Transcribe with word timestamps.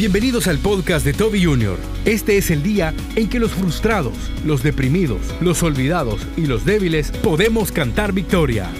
Bienvenidos 0.00 0.46
al 0.46 0.56
podcast 0.56 1.04
de 1.04 1.12
Toby 1.12 1.44
Jr. 1.44 1.76
Este 2.06 2.38
es 2.38 2.50
el 2.50 2.62
día 2.62 2.94
en 3.16 3.28
que 3.28 3.38
los 3.38 3.50
frustrados, 3.50 4.14
los 4.46 4.62
deprimidos, 4.62 5.20
los 5.42 5.62
olvidados 5.62 6.26
y 6.38 6.46
los 6.46 6.64
débiles 6.64 7.10
podemos 7.10 7.70
cantar 7.70 8.14
victoria. 8.14 8.70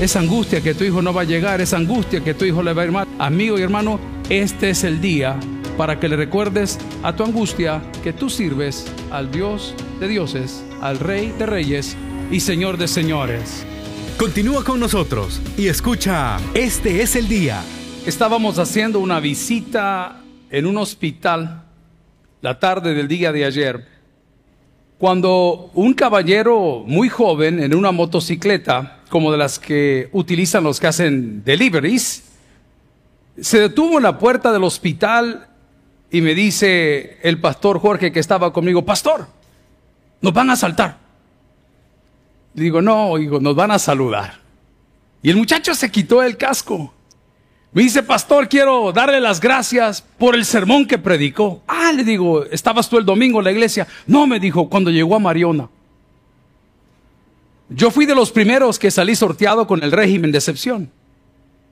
Esa 0.00 0.20
angustia 0.20 0.60
que 0.60 0.74
tu 0.74 0.84
hijo 0.84 1.02
no 1.02 1.12
va 1.12 1.22
a 1.22 1.24
llegar, 1.24 1.60
esa 1.60 1.76
angustia 1.78 2.22
que 2.22 2.34
tu 2.34 2.44
hijo 2.44 2.62
le 2.62 2.72
va 2.72 2.82
a 2.82 2.84
ir 2.84 2.92
mal. 2.92 3.08
Amigo 3.18 3.58
y 3.58 3.62
hermano, 3.62 3.98
este 4.28 4.70
es 4.70 4.84
el 4.84 5.00
día 5.00 5.40
para 5.76 5.98
que 5.98 6.08
le 6.08 6.14
recuerdes 6.14 6.78
a 7.02 7.16
tu 7.16 7.24
angustia 7.24 7.82
que 8.04 8.12
tú 8.12 8.30
sirves 8.30 8.86
al 9.10 9.32
Dios 9.32 9.74
de 9.98 10.06
dioses, 10.06 10.62
al 10.80 11.00
Rey 11.00 11.34
de 11.36 11.46
reyes 11.46 11.96
y 12.30 12.38
Señor 12.38 12.78
de 12.78 12.86
señores. 12.86 13.66
Continúa 14.16 14.62
con 14.62 14.78
nosotros 14.78 15.40
y 15.56 15.66
escucha 15.66 16.36
Este 16.54 17.02
es 17.02 17.16
el 17.16 17.26
día. 17.26 17.60
Estábamos 18.06 18.60
haciendo 18.60 19.00
una 19.00 19.18
visita 19.18 20.22
en 20.50 20.66
un 20.66 20.76
hospital 20.78 21.64
la 22.40 22.58
tarde 22.58 22.94
del 22.94 23.08
día 23.08 23.32
de 23.32 23.44
ayer, 23.44 23.86
cuando 24.98 25.70
un 25.74 25.94
caballero 25.94 26.82
muy 26.86 27.08
joven 27.08 27.62
en 27.62 27.74
una 27.74 27.92
motocicleta, 27.92 29.00
como 29.08 29.30
de 29.30 29.38
las 29.38 29.58
que 29.58 30.08
utilizan 30.12 30.64
los 30.64 30.80
que 30.80 30.86
hacen 30.86 31.44
deliveries, 31.44 32.24
se 33.40 33.60
detuvo 33.60 33.98
en 33.98 34.02
la 34.02 34.18
puerta 34.18 34.52
del 34.52 34.64
hospital 34.64 35.48
y 36.10 36.20
me 36.20 36.34
dice 36.34 37.18
el 37.22 37.40
pastor 37.40 37.78
Jorge 37.80 38.10
que 38.10 38.20
estaba 38.20 38.52
conmigo, 38.52 38.84
pastor, 38.84 39.26
nos 40.20 40.32
van 40.32 40.50
a 40.50 40.54
asaltar. 40.54 40.98
digo, 42.54 42.82
no, 42.82 43.16
digo, 43.16 43.38
nos 43.40 43.54
van 43.54 43.70
a 43.70 43.78
saludar. 43.78 44.40
Y 45.22 45.30
el 45.30 45.36
muchacho 45.36 45.74
se 45.74 45.90
quitó 45.90 46.22
el 46.22 46.36
casco 46.36 46.92
me 47.72 47.82
dice, 47.82 48.02
pastor, 48.02 48.48
quiero 48.48 48.92
darle 48.92 49.20
las 49.20 49.40
gracias 49.40 50.02
por 50.18 50.34
el 50.34 50.44
sermón 50.44 50.86
que 50.86 50.96
predicó. 50.96 51.62
Ah, 51.66 51.92
le 51.94 52.02
digo, 52.02 52.44
¿estabas 52.46 52.88
tú 52.88 52.96
el 52.96 53.04
domingo 53.04 53.40
en 53.40 53.44
la 53.44 53.52
iglesia? 53.52 53.86
No, 54.06 54.26
me 54.26 54.40
dijo, 54.40 54.68
cuando 54.68 54.90
llegó 54.90 55.16
a 55.16 55.18
Mariona. 55.18 55.68
Yo 57.68 57.90
fui 57.90 58.06
de 58.06 58.14
los 58.14 58.32
primeros 58.32 58.78
que 58.78 58.90
salí 58.90 59.14
sorteado 59.14 59.66
con 59.66 59.82
el 59.82 59.92
régimen 59.92 60.32
de 60.32 60.38
excepción. 60.38 60.90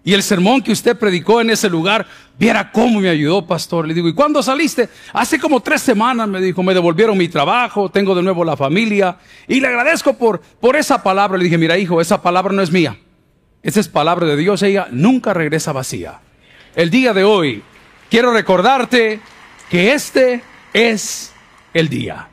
Y 0.04 0.12
el 0.12 0.22
sermón 0.22 0.60
que 0.60 0.70
usted 0.70 0.96
predicó 0.96 1.40
en 1.40 1.50
ese 1.50 1.68
lugar, 1.68 2.06
viera 2.38 2.70
cómo 2.70 3.00
me 3.00 3.08
ayudó, 3.08 3.44
pastor. 3.44 3.88
Le 3.88 3.94
digo, 3.94 4.06
¿y 4.06 4.14
cuándo 4.14 4.40
saliste? 4.42 4.88
Hace 5.12 5.40
como 5.40 5.60
tres 5.60 5.80
semanas, 5.80 6.28
me 6.28 6.40
dijo, 6.40 6.62
me 6.62 6.74
devolvieron 6.74 7.16
mi 7.18 7.28
trabajo, 7.28 7.90
tengo 7.90 8.14
de 8.14 8.22
nuevo 8.22 8.44
la 8.44 8.56
familia. 8.56 9.16
Y 9.48 9.58
le 9.58 9.66
agradezco 9.66 10.12
por, 10.12 10.40
por 10.60 10.76
esa 10.76 11.02
palabra. 11.02 11.38
Le 11.38 11.44
dije, 11.44 11.58
mira, 11.58 11.76
hijo, 11.76 12.00
esa 12.00 12.22
palabra 12.22 12.52
no 12.52 12.62
es 12.62 12.70
mía. 12.70 12.96
Esa 13.66 13.80
es 13.80 13.88
palabra 13.88 14.28
de 14.28 14.36
Dios, 14.36 14.62
ella 14.62 14.86
nunca 14.92 15.34
regresa 15.34 15.72
vacía. 15.72 16.20
El 16.76 16.88
día 16.88 17.12
de 17.12 17.24
hoy 17.24 17.64
quiero 18.08 18.32
recordarte 18.32 19.18
que 19.68 19.92
este 19.92 20.40
es 20.72 21.32
el 21.74 21.88
día. 21.88 22.28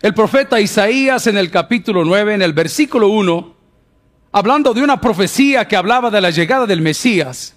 El 0.00 0.14
profeta 0.14 0.60
Isaías 0.60 1.28
en 1.28 1.36
el 1.36 1.48
capítulo 1.48 2.04
9, 2.04 2.34
en 2.34 2.42
el 2.42 2.54
versículo 2.54 3.06
1, 3.10 3.54
hablando 4.32 4.74
de 4.74 4.82
una 4.82 5.00
profecía 5.00 5.68
que 5.68 5.76
hablaba 5.76 6.10
de 6.10 6.20
la 6.20 6.30
llegada 6.30 6.66
del 6.66 6.80
Mesías, 6.80 7.54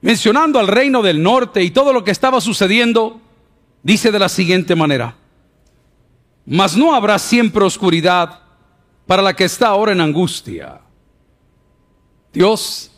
mencionando 0.00 0.60
al 0.60 0.68
reino 0.68 1.02
del 1.02 1.20
norte 1.20 1.64
y 1.64 1.72
todo 1.72 1.92
lo 1.92 2.04
que 2.04 2.12
estaba 2.12 2.40
sucediendo, 2.40 3.20
dice 3.82 4.12
de 4.12 4.20
la 4.20 4.28
siguiente 4.28 4.76
manera, 4.76 5.16
mas 6.46 6.76
no 6.76 6.94
habrá 6.94 7.18
siempre 7.18 7.64
oscuridad 7.64 8.42
para 9.04 9.20
la 9.20 9.34
que 9.34 9.46
está 9.46 9.66
ahora 9.66 9.90
en 9.90 10.00
angustia 10.00 10.82
Dios 12.32 12.92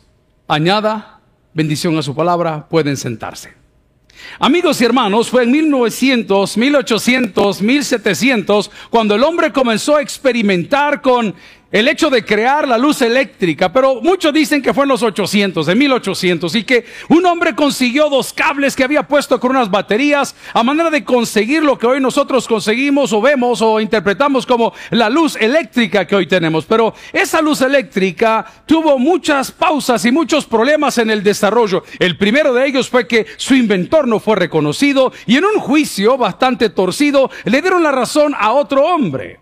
añada 0.46 1.20
bendición 1.54 1.96
a 1.98 2.02
su 2.02 2.14
palabra, 2.14 2.66
pueden 2.68 2.96
sentarse. 2.96 3.54
Amigos 4.38 4.80
y 4.80 4.84
hermanos, 4.84 5.30
fue 5.30 5.42
en 5.44 5.50
1900, 5.50 6.56
1800, 6.56 7.62
1700 7.62 8.70
cuando 8.90 9.14
el 9.14 9.22
hombre 9.24 9.52
comenzó 9.52 9.96
a 9.96 10.02
experimentar 10.02 11.00
con 11.02 11.34
el 11.72 11.88
hecho 11.88 12.10
de 12.10 12.24
crear 12.24 12.68
la 12.68 12.76
luz 12.76 13.00
eléctrica, 13.02 13.72
pero 13.72 14.00
muchos 14.02 14.32
dicen 14.32 14.60
que 14.60 14.74
fue 14.74 14.84
en 14.84 14.90
los 14.90 15.02
800, 15.02 15.66
en 15.66 15.78
1800, 15.78 16.54
y 16.54 16.64
que 16.64 16.84
un 17.08 17.24
hombre 17.24 17.54
consiguió 17.54 18.10
dos 18.10 18.32
cables 18.32 18.76
que 18.76 18.84
había 18.84 19.08
puesto 19.08 19.40
con 19.40 19.52
unas 19.52 19.70
baterías 19.70 20.36
a 20.52 20.62
manera 20.62 20.90
de 20.90 21.02
conseguir 21.02 21.62
lo 21.62 21.78
que 21.78 21.86
hoy 21.86 22.00
nosotros 22.00 22.46
conseguimos 22.46 23.12
o 23.12 23.22
vemos 23.22 23.62
o 23.62 23.80
interpretamos 23.80 24.44
como 24.44 24.74
la 24.90 25.08
luz 25.08 25.36
eléctrica 25.36 26.06
que 26.06 26.14
hoy 26.14 26.26
tenemos. 26.26 26.66
Pero 26.66 26.94
esa 27.12 27.40
luz 27.40 27.62
eléctrica 27.62 28.44
tuvo 28.66 28.98
muchas 28.98 29.50
pausas 29.50 30.04
y 30.04 30.12
muchos 30.12 30.44
problemas 30.44 30.98
en 30.98 31.10
el 31.10 31.22
desarrollo. 31.22 31.84
El 31.98 32.18
primero 32.18 32.52
de 32.52 32.66
ellos 32.66 32.90
fue 32.90 33.08
que 33.08 33.26
su 33.36 33.54
inventor 33.54 34.06
no 34.06 34.20
fue 34.20 34.36
reconocido 34.36 35.12
y 35.26 35.36
en 35.36 35.44
un 35.46 35.58
juicio 35.58 36.18
bastante 36.18 36.68
torcido 36.68 37.30
le 37.44 37.62
dieron 37.62 37.82
la 37.82 37.92
razón 37.92 38.34
a 38.38 38.52
otro 38.52 38.84
hombre. 38.84 39.40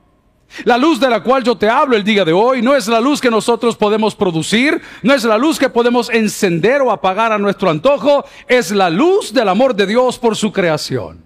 La 0.64 0.76
luz 0.76 1.00
de 1.00 1.08
la 1.08 1.22
cual 1.22 1.44
yo 1.44 1.56
te 1.56 1.68
hablo 1.68 1.96
el 1.96 2.04
día 2.04 2.24
de 2.24 2.32
hoy 2.32 2.60
no 2.60 2.74
es 2.74 2.88
la 2.88 3.00
luz 3.00 3.20
que 3.20 3.30
nosotros 3.30 3.76
podemos 3.76 4.14
producir, 4.14 4.80
no 5.02 5.14
es 5.14 5.24
la 5.24 5.38
luz 5.38 5.58
que 5.58 5.70
podemos 5.70 6.10
encender 6.10 6.82
o 6.82 6.90
apagar 6.90 7.32
a 7.32 7.38
nuestro 7.38 7.70
antojo, 7.70 8.24
es 8.48 8.70
la 8.72 8.90
luz 8.90 9.32
del 9.32 9.48
amor 9.48 9.74
de 9.74 9.86
Dios 9.86 10.18
por 10.18 10.36
su 10.36 10.52
creación. 10.52 11.24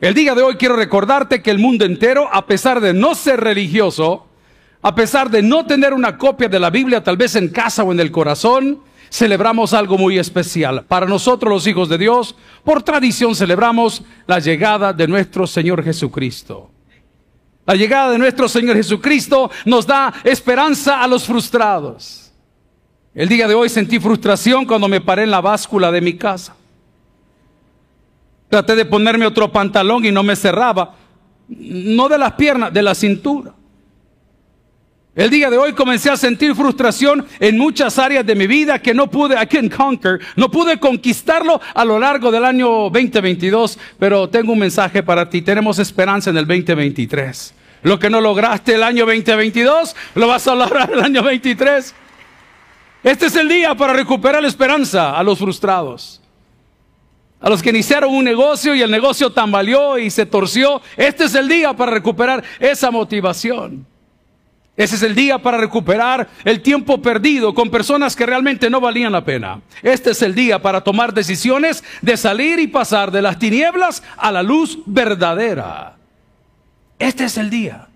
El 0.00 0.14
día 0.14 0.34
de 0.34 0.42
hoy 0.42 0.54
quiero 0.54 0.76
recordarte 0.76 1.42
que 1.42 1.50
el 1.50 1.58
mundo 1.58 1.84
entero, 1.84 2.28
a 2.32 2.46
pesar 2.46 2.80
de 2.80 2.94
no 2.94 3.16
ser 3.16 3.40
religioso, 3.40 4.28
a 4.80 4.94
pesar 4.94 5.28
de 5.28 5.42
no 5.42 5.66
tener 5.66 5.92
una 5.92 6.16
copia 6.16 6.48
de 6.48 6.60
la 6.60 6.70
Biblia 6.70 7.02
tal 7.02 7.16
vez 7.16 7.34
en 7.34 7.48
casa 7.48 7.82
o 7.82 7.90
en 7.90 7.98
el 7.98 8.12
corazón, 8.12 8.80
celebramos 9.10 9.74
algo 9.74 9.98
muy 9.98 10.16
especial. 10.18 10.84
Para 10.84 11.06
nosotros 11.06 11.52
los 11.52 11.66
hijos 11.66 11.88
de 11.88 11.98
Dios, 11.98 12.36
por 12.62 12.84
tradición 12.84 13.34
celebramos 13.34 14.02
la 14.28 14.38
llegada 14.38 14.92
de 14.92 15.08
nuestro 15.08 15.46
Señor 15.48 15.82
Jesucristo. 15.82 16.70
La 17.68 17.74
llegada 17.74 18.12
de 18.12 18.18
nuestro 18.18 18.48
Señor 18.48 18.76
Jesucristo 18.76 19.50
nos 19.66 19.86
da 19.86 20.14
esperanza 20.24 21.02
a 21.02 21.06
los 21.06 21.26
frustrados. 21.26 22.32
El 23.14 23.28
día 23.28 23.46
de 23.46 23.52
hoy 23.52 23.68
sentí 23.68 24.00
frustración 24.00 24.64
cuando 24.64 24.88
me 24.88 25.02
paré 25.02 25.24
en 25.24 25.30
la 25.30 25.42
báscula 25.42 25.92
de 25.92 26.00
mi 26.00 26.14
casa. 26.14 26.56
Traté 28.48 28.74
de 28.74 28.86
ponerme 28.86 29.26
otro 29.26 29.52
pantalón 29.52 30.02
y 30.06 30.10
no 30.10 30.22
me 30.22 30.34
cerraba. 30.34 30.94
No 31.46 32.08
de 32.08 32.16
las 32.16 32.32
piernas, 32.32 32.72
de 32.72 32.80
la 32.80 32.94
cintura. 32.94 33.52
El 35.14 35.28
día 35.28 35.50
de 35.50 35.58
hoy 35.58 35.74
comencé 35.74 36.08
a 36.08 36.16
sentir 36.16 36.54
frustración 36.54 37.26
en 37.38 37.58
muchas 37.58 37.98
áreas 37.98 38.24
de 38.24 38.34
mi 38.34 38.46
vida 38.46 38.80
que 38.80 38.94
no 38.94 39.10
pude, 39.10 39.34
I 39.34 39.46
can 39.46 39.68
conquer, 39.68 40.20
no 40.36 40.50
pude 40.50 40.80
conquistarlo 40.80 41.60
a 41.74 41.84
lo 41.84 41.98
largo 41.98 42.30
del 42.30 42.46
año 42.46 42.88
2022, 42.88 43.78
pero 43.98 44.30
tengo 44.30 44.54
un 44.54 44.60
mensaje 44.60 45.02
para 45.02 45.28
ti. 45.28 45.42
Tenemos 45.42 45.78
esperanza 45.78 46.30
en 46.30 46.38
el 46.38 46.46
2023. 46.46 47.57
Lo 47.82 47.98
que 47.98 48.10
no 48.10 48.20
lograste 48.20 48.74
el 48.74 48.82
año 48.82 49.06
2022, 49.06 49.94
lo 50.14 50.28
vas 50.28 50.46
a 50.48 50.54
lograr 50.54 50.90
el 50.92 51.00
año 51.00 51.22
23. 51.22 51.94
Este 53.04 53.26
es 53.26 53.36
el 53.36 53.48
día 53.48 53.74
para 53.74 53.92
recuperar 53.92 54.42
la 54.42 54.48
esperanza 54.48 55.16
a 55.16 55.22
los 55.22 55.38
frustrados. 55.38 56.20
A 57.40 57.48
los 57.48 57.62
que 57.62 57.70
iniciaron 57.70 58.12
un 58.12 58.24
negocio 58.24 58.74
y 58.74 58.82
el 58.82 58.90
negocio 58.90 59.30
tambaleó 59.30 59.96
y 59.98 60.10
se 60.10 60.26
torció. 60.26 60.82
Este 60.96 61.24
es 61.24 61.34
el 61.36 61.48
día 61.48 61.72
para 61.72 61.92
recuperar 61.92 62.42
esa 62.58 62.90
motivación. 62.90 63.86
Ese 64.76 64.96
es 64.96 65.02
el 65.02 65.14
día 65.14 65.38
para 65.38 65.58
recuperar 65.58 66.28
el 66.44 66.62
tiempo 66.62 67.02
perdido 67.02 67.52
con 67.52 67.68
personas 67.68 68.14
que 68.14 68.26
realmente 68.26 68.70
no 68.70 68.80
valían 68.80 69.12
la 69.12 69.24
pena. 69.24 69.60
Este 69.82 70.10
es 70.10 70.22
el 70.22 70.34
día 70.34 70.60
para 70.60 70.82
tomar 70.82 71.12
decisiones 71.12 71.82
de 72.00 72.16
salir 72.16 72.60
y 72.60 72.68
pasar 72.68 73.10
de 73.10 73.22
las 73.22 73.38
tinieblas 73.38 74.02
a 74.16 74.30
la 74.30 74.42
luz 74.42 74.78
verdadera. 74.86 75.97
Este 76.98 77.24
es 77.24 77.38
el 77.38 77.50
día. 77.50 77.88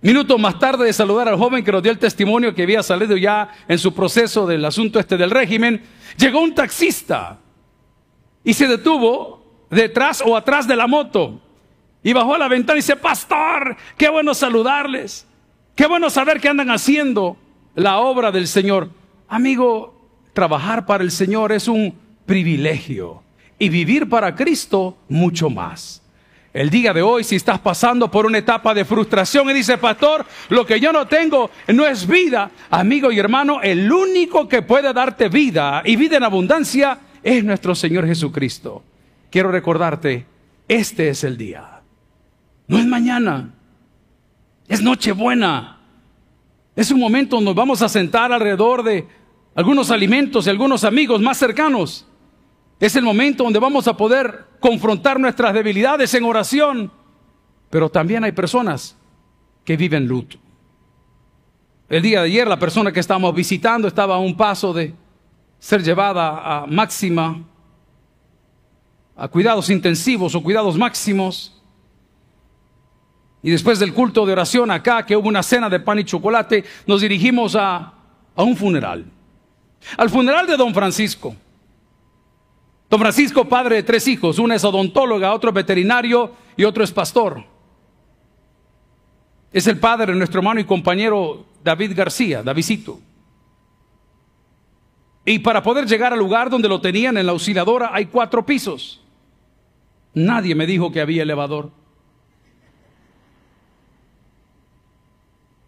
Minutos 0.00 0.38
más 0.38 0.58
tarde 0.58 0.84
de 0.84 0.92
saludar 0.92 1.28
al 1.28 1.38
joven 1.38 1.64
que 1.64 1.72
nos 1.72 1.82
dio 1.82 1.90
el 1.90 1.98
testimonio 1.98 2.54
que 2.54 2.62
había 2.62 2.82
salido 2.82 3.16
ya 3.16 3.48
en 3.66 3.78
su 3.78 3.94
proceso 3.94 4.46
del 4.46 4.64
asunto 4.64 5.00
este 5.00 5.16
del 5.16 5.30
régimen, 5.30 5.82
llegó 6.16 6.40
un 6.40 6.54
taxista 6.54 7.38
y 8.44 8.52
se 8.52 8.66
detuvo 8.66 9.66
detrás 9.70 10.22
o 10.24 10.36
atrás 10.36 10.68
de 10.68 10.76
la 10.76 10.86
moto 10.86 11.40
y 12.02 12.12
bajó 12.12 12.34
a 12.34 12.38
la 12.38 12.48
ventana 12.48 12.78
y 12.78 12.82
dice, 12.82 12.96
pastor, 12.96 13.76
qué 13.96 14.08
bueno 14.08 14.34
saludarles, 14.34 15.26
qué 15.74 15.86
bueno 15.86 16.10
saber 16.10 16.40
que 16.40 16.48
andan 16.48 16.70
haciendo 16.70 17.36
la 17.74 17.98
obra 17.98 18.30
del 18.30 18.46
Señor. 18.46 18.90
Amigo, 19.28 20.08
trabajar 20.32 20.86
para 20.86 21.02
el 21.02 21.10
Señor 21.10 21.50
es 21.50 21.66
un 21.66 21.98
privilegio 22.26 23.22
y 23.58 23.70
vivir 23.70 24.08
para 24.08 24.36
Cristo 24.36 24.98
mucho 25.08 25.50
más. 25.50 26.05
El 26.56 26.70
día 26.70 26.94
de 26.94 27.02
hoy, 27.02 27.22
si 27.22 27.36
estás 27.36 27.58
pasando 27.58 28.10
por 28.10 28.24
una 28.24 28.38
etapa 28.38 28.72
de 28.72 28.86
frustración 28.86 29.50
y 29.50 29.52
dice, 29.52 29.76
pastor, 29.76 30.24
lo 30.48 30.64
que 30.64 30.80
yo 30.80 30.90
no 30.90 31.06
tengo 31.06 31.50
no 31.68 31.84
es 31.84 32.06
vida, 32.06 32.50
amigo 32.70 33.12
y 33.12 33.18
hermano, 33.18 33.60
el 33.60 33.92
único 33.92 34.48
que 34.48 34.62
puede 34.62 34.90
darte 34.94 35.28
vida 35.28 35.82
y 35.84 35.96
vida 35.96 36.16
en 36.16 36.22
abundancia 36.22 36.98
es 37.22 37.44
nuestro 37.44 37.74
Señor 37.74 38.06
Jesucristo. 38.06 38.82
Quiero 39.28 39.52
recordarte, 39.52 40.24
este 40.66 41.10
es 41.10 41.24
el 41.24 41.36
día. 41.36 41.82
No 42.68 42.78
es 42.78 42.86
mañana, 42.86 43.52
es 44.66 44.80
Nochebuena. 44.80 45.80
Es 46.74 46.90
un 46.90 47.00
momento 47.00 47.36
donde 47.36 47.52
vamos 47.52 47.82
a 47.82 47.88
sentar 47.90 48.32
alrededor 48.32 48.82
de 48.82 49.06
algunos 49.54 49.90
alimentos 49.90 50.46
y 50.46 50.50
algunos 50.50 50.84
amigos 50.84 51.20
más 51.20 51.36
cercanos. 51.36 52.06
Es 52.80 52.96
el 52.96 53.04
momento 53.04 53.44
donde 53.44 53.58
vamos 53.58 53.86
a 53.88 53.94
poder 53.94 54.45
confrontar 54.60 55.18
nuestras 55.20 55.54
debilidades 55.54 56.12
en 56.14 56.24
oración. 56.24 56.92
Pero 57.70 57.88
también 57.88 58.24
hay 58.24 58.32
personas 58.32 58.96
que 59.64 59.76
viven 59.76 60.06
luto. 60.06 60.38
El 61.88 62.02
día 62.02 62.20
de 62.20 62.26
ayer 62.26 62.48
la 62.48 62.58
persona 62.58 62.90
que 62.92 63.00
estábamos 63.00 63.34
visitando 63.34 63.86
estaba 63.86 64.16
a 64.16 64.18
un 64.18 64.36
paso 64.36 64.72
de 64.72 64.94
ser 65.58 65.82
llevada 65.82 66.62
a 66.62 66.66
máxima, 66.66 67.42
a 69.16 69.28
cuidados 69.28 69.70
intensivos 69.70 70.34
o 70.34 70.42
cuidados 70.42 70.76
máximos. 70.76 71.52
Y 73.42 73.50
después 73.50 73.78
del 73.78 73.94
culto 73.94 74.26
de 74.26 74.32
oración 74.32 74.70
acá, 74.70 75.06
que 75.06 75.16
hubo 75.16 75.28
una 75.28 75.42
cena 75.42 75.68
de 75.68 75.78
pan 75.78 76.00
y 76.00 76.04
chocolate, 76.04 76.64
nos 76.86 77.00
dirigimos 77.00 77.54
a, 77.54 77.92
a 78.34 78.42
un 78.42 78.56
funeral. 78.56 79.04
Al 79.96 80.10
funeral 80.10 80.46
de 80.46 80.56
don 80.56 80.74
Francisco. 80.74 81.36
Don 82.88 83.00
Francisco, 83.00 83.48
padre 83.48 83.76
de 83.76 83.82
tres 83.82 84.06
hijos, 84.06 84.38
uno 84.38 84.54
es 84.54 84.62
odontóloga, 84.64 85.32
otro 85.32 85.50
es 85.50 85.54
veterinario 85.54 86.32
y 86.56 86.64
otro 86.64 86.84
es 86.84 86.92
pastor. 86.92 87.44
Es 89.52 89.66
el 89.66 89.78
padre 89.78 90.12
de 90.12 90.18
nuestro 90.18 90.40
hermano 90.40 90.60
y 90.60 90.64
compañero 90.64 91.46
David 91.64 91.92
García, 91.96 92.42
Davidito. 92.42 93.00
Y 95.24 95.40
para 95.40 95.62
poder 95.62 95.86
llegar 95.86 96.12
al 96.12 96.18
lugar 96.20 96.48
donde 96.48 96.68
lo 96.68 96.80
tenían 96.80 97.16
en 97.16 97.26
la 97.26 97.32
osciladora 97.32 97.90
hay 97.92 98.06
cuatro 98.06 98.46
pisos. 98.46 99.02
Nadie 100.14 100.54
me 100.54 100.66
dijo 100.66 100.92
que 100.92 101.00
había 101.00 101.24
elevador. 101.24 101.72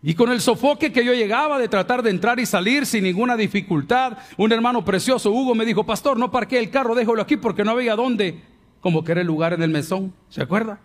Y 0.02 0.14
con 0.14 0.30
el 0.30 0.40
sofoque 0.40 0.92
que 0.92 1.04
yo 1.04 1.12
llegaba 1.12 1.58
de 1.58 1.68
tratar 1.68 2.02
de 2.02 2.10
entrar 2.10 2.38
y 2.38 2.46
salir 2.46 2.86
sin 2.86 3.02
ninguna 3.02 3.36
dificultad, 3.36 4.18
un 4.36 4.52
hermano 4.52 4.84
precioso, 4.84 5.32
Hugo, 5.32 5.54
me 5.54 5.64
dijo, 5.64 5.84
pastor, 5.84 6.18
no 6.18 6.30
parqué 6.30 6.58
el 6.58 6.70
carro, 6.70 6.94
déjalo 6.94 7.20
aquí 7.20 7.36
porque 7.36 7.64
no 7.64 7.72
había 7.72 7.96
dónde, 7.96 8.40
como 8.80 9.02
que 9.02 9.12
era 9.12 9.22
el 9.22 9.26
lugar 9.26 9.54
en 9.54 9.62
el 9.62 9.70
mesón, 9.70 10.14
¿se 10.28 10.42
acuerda? 10.42 10.78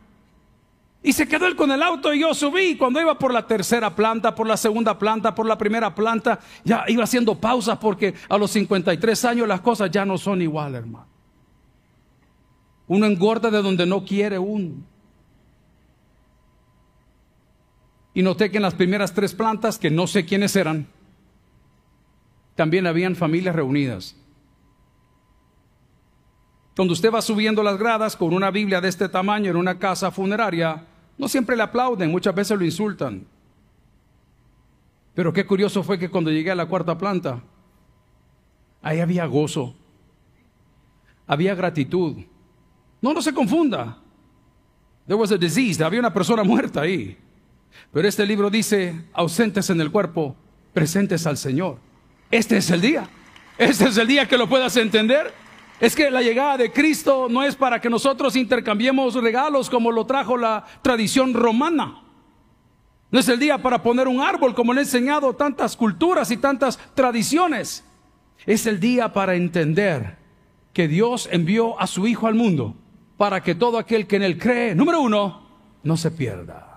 Y 1.04 1.12
se 1.12 1.27
quedó 1.27 1.45
él 1.45 1.57
con 1.57 1.69
el 1.69 1.83
auto 1.83 2.13
y 2.13 2.21
yo 2.21 2.33
subí. 2.33 2.77
Cuando 2.77 3.01
iba 3.01 3.19
por 3.19 3.33
la 3.33 3.45
tercera 3.45 3.94
planta, 3.94 4.33
por 4.33 4.48
la 4.48 4.56
segunda 4.56 4.98
planta, 4.98 5.36
por 5.36 5.45
la 5.45 5.57
primera 5.57 5.94
planta, 5.94 6.39
ya 6.63 6.86
iba 6.88 7.04
haciendo 7.04 7.36
pausas 7.36 7.77
porque 7.77 8.13
a 8.30 8.38
los 8.38 8.51
53 8.51 9.25
años 9.25 9.48
las 9.48 9.60
cosas 9.60 9.92
ya 9.92 10.06
no 10.06 10.18
son 10.18 10.42
igual, 10.42 10.75
hermano. 10.75 11.06
Uno 12.88 13.06
engorda 13.06 13.51
de 13.51 13.62
donde 13.62 13.86
no 13.86 14.06
quiere 14.06 14.39
uno. 14.39 14.75
Y 18.13 18.21
noté 18.21 18.51
que 18.51 18.57
en 18.57 18.63
las 18.63 18.75
primeras 18.75 19.13
tres 19.13 19.33
plantas, 19.33 19.80
que 19.80 19.89
no 19.89 20.06
sé 20.07 20.25
quiénes 20.25 20.56
eran, 20.56 20.88
también 22.56 22.86
habían 22.86 23.15
familias 23.15 23.56
reunidas. 23.56 24.15
Cuando 26.75 26.94
usted 26.94 27.12
va 27.12 27.21
subiendo 27.21 27.62
las 27.62 27.77
gradas 27.77 28.15
con 28.15 28.33
una 28.33 28.51
Biblia 28.51 28.81
de 28.81 28.89
este 28.89 29.10
tamaño 29.10 29.51
en 29.51 29.57
una 29.57 29.77
casa 29.77 30.12
funeraria, 30.12 30.86
no 31.18 31.27
siempre 31.27 31.56
le 31.56 31.63
aplauden, 31.63 32.12
muchas 32.12 32.33
veces 32.33 32.57
lo 32.57 32.65
insultan. 32.65 33.25
Pero 35.13 35.31
qué 35.31 35.45
curioso 35.45 35.83
fue 35.83 36.00
que 36.00 36.10
cuando 36.10 36.31
llegué 36.31 36.50
a 36.50 36.56
la 36.56 36.65
cuarta 36.65 36.98
planta, 36.98 37.42
ahí 38.81 39.00
había 39.00 39.25
gozo, 39.25 39.75
había 41.27 41.54
gratitud. 41.54 42.18
No, 43.01 43.13
no 43.13 43.21
se 43.21 43.33
confunda. 43.33 44.00
There 45.06 45.19
was 45.19 45.31
a 45.31 45.38
disease, 45.38 45.83
había 45.83 46.00
una 46.00 46.13
persona 46.13 46.44
muerta 46.44 46.81
ahí. 46.81 47.18
Pero 47.92 48.08
este 48.08 48.25
libro 48.25 48.50
dice, 48.50 49.06
ausentes 49.14 49.70
en 49.70 49.80
el 49.80 49.92
cuerpo, 49.92 50.36
presentes 50.74 51.28
al 51.28 51.38
Señor. 51.38 51.78
Este 52.31 52.58
es 52.58 52.70
el 52.72 52.81
día. 52.81 53.08
Este 53.58 53.86
es 53.86 53.98
el 53.98 54.08
día 54.08 54.28
que 54.28 54.38
lo 54.38 54.50
puedas 54.50 54.75
entender. 54.78 55.31
Es 55.80 55.96
que 55.96 56.10
la 56.10 56.22
llegada 56.22 56.58
de 56.58 56.72
Cristo 56.72 57.28
no 57.30 57.44
es 57.44 57.56
para 57.56 57.80
que 57.80 57.90
nosotros 57.90 58.36
intercambiemos 58.36 59.14
regalos 59.16 59.70
como 59.70 59.92
lo 59.92 60.06
trajo 60.06 60.38
la 60.38 60.66
tradición 60.81 61.34
romana. 61.34 62.02
No 63.12 63.20
es 63.20 63.30
el 63.30 63.38
día 63.38 63.60
para 63.60 63.84
poner 63.84 64.08
un 64.08 64.22
árbol 64.22 64.56
como 64.56 64.74
le 64.74 64.81
he 64.81 64.84
enseñado 64.84 65.36
tantas 65.36 65.78
culturas 65.78 66.31
y 66.31 66.38
tantas 66.38 66.80
tradiciones. 66.96 67.84
Es 68.48 68.66
el 68.66 68.80
día 68.80 69.14
para 69.14 69.36
entender 69.36 70.18
que 70.74 70.88
Dios 70.88 71.30
envió 71.31 71.80
a 71.80 71.86
su 71.86 72.08
Hijo 72.08 72.25
al 72.25 72.34
mundo 72.34 72.75
para 73.18 73.44
que 73.44 73.54
todo 73.54 73.78
aquel 73.78 74.08
que 74.08 74.16
en 74.16 74.24
él 74.24 74.40
cree, 74.40 74.74
número 74.74 75.00
uno, 75.00 75.48
no 75.84 75.96
se 75.96 76.10
pierda 76.10 76.73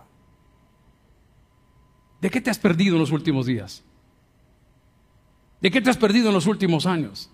¿De 2.21 2.31
qué 2.31 2.41
te 2.41 2.51
has 2.51 2.59
perdido 2.59 2.97
en 2.97 3.01
los 3.01 3.13
últimos 3.13 3.47
días? 3.47 3.85
¿De 5.61 5.71
qué 5.71 5.81
te 5.81 5.91
has 5.91 5.97
perdido 5.97 6.29
en 6.29 6.35
los 6.35 6.47
últimos 6.47 6.87
años? 6.87 7.31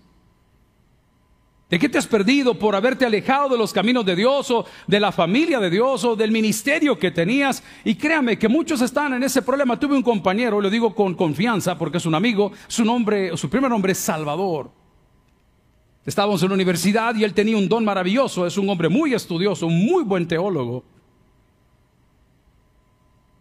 ¿De 1.69 1.79
qué 1.79 1.89
te 1.89 1.97
has 1.97 2.05
perdido 2.05 2.53
por 2.53 2.75
haberte 2.75 3.05
alejado 3.05 3.49
de 3.49 3.57
los 3.57 3.73
caminos 3.73 4.05
de 4.05 4.15
Dios 4.15 4.51
o 4.51 4.65
de 4.85 4.99
la 4.99 5.11
familia 5.11 5.59
de 5.59 5.71
Dios 5.71 6.03
o 6.03 6.15
del 6.15 6.31
ministerio 6.31 6.99
que 6.99 7.09
tenías? 7.09 7.63
Y 7.83 7.95
créame 7.95 8.37
que 8.37 8.47
muchos 8.47 8.81
están 8.81 9.13
en 9.13 9.23
ese 9.23 9.41
problema. 9.41 9.79
Tuve 9.79 9.95
un 9.95 10.03
compañero, 10.03 10.61
lo 10.61 10.69
digo 10.69 10.93
con 10.93 11.15
confianza 11.15 11.77
porque 11.77 11.97
es 11.97 12.05
un 12.05 12.13
amigo, 12.13 12.51
su 12.67 12.85
nombre, 12.85 13.35
su 13.37 13.49
primer 13.49 13.71
nombre 13.71 13.93
es 13.93 13.97
Salvador. 13.97 14.69
Estábamos 16.05 16.43
en 16.43 16.49
la 16.49 16.55
universidad 16.55 17.15
y 17.15 17.23
él 17.23 17.33
tenía 17.33 17.57
un 17.57 17.69
don 17.69 17.83
maravilloso, 17.83 18.45
es 18.45 18.57
un 18.57 18.69
hombre 18.69 18.89
muy 18.89 19.13
estudioso, 19.13 19.65
un 19.65 19.83
muy 19.85 20.03
buen 20.03 20.27
teólogo 20.27 20.83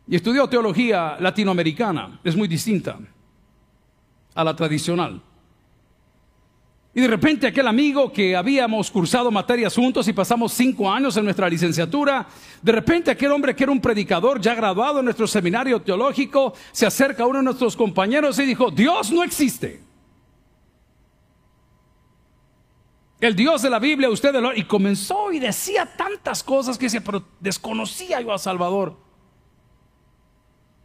y 0.07 0.17
estudió 0.17 0.49
teología 0.49 1.17
latinoamericana, 1.21 2.21
es 2.25 2.37
muy 2.37 2.49
distinta 2.49 2.99
a 4.35 4.45
la 4.45 4.57
tradicional. 4.57 5.23
Y 6.95 7.01
de 7.01 7.09
repente 7.09 7.47
aquel 7.47 7.67
amigo 7.69 8.13
que 8.13 8.37
habíamos 8.37 8.91
cursado 8.91 9.31
materias 9.31 9.75
juntos 9.75 10.07
y 10.09 10.13
pasamos 10.13 10.53
cinco 10.53 10.91
años 10.91 11.17
en 11.17 11.25
nuestra 11.25 11.49
licenciatura, 11.49 12.27
de 12.61 12.73
repente 12.73 13.11
aquel 13.11 13.33
hombre 13.33 13.57
que 13.57 13.65
era 13.65 13.73
un 13.73 13.81
predicador 13.81 14.39
ya 14.41 14.55
graduado 14.55 14.99
en 14.99 15.07
nuestro 15.07 15.27
seminario 15.27 15.81
teológico, 15.81 16.53
se 16.71 16.85
acerca 16.85 17.23
a 17.23 17.27
uno 17.27 17.39
de 17.39 17.45
nuestros 17.45 17.77
compañeros 17.77 18.39
y 18.39 18.45
dijo, 18.45 18.71
Dios 18.71 19.11
no 19.11 19.25
existe. 19.25 19.83
El 23.23 23.37
Dios 23.37 23.63
de 23.63 23.71
la 23.71 23.79
Biblia, 23.79 24.11
usted. 24.11 24.35
Y 24.57 24.65
comenzó 24.65 25.31
y 25.31 25.39
decía 25.39 25.87
tantas 25.97 26.43
cosas 26.43 26.77
que 26.77 26.87
decía, 26.87 27.03
pero 27.05 27.25
desconocía 27.39 28.21
yo 28.21 28.33
a 28.33 28.39
Salvador. 28.39 28.99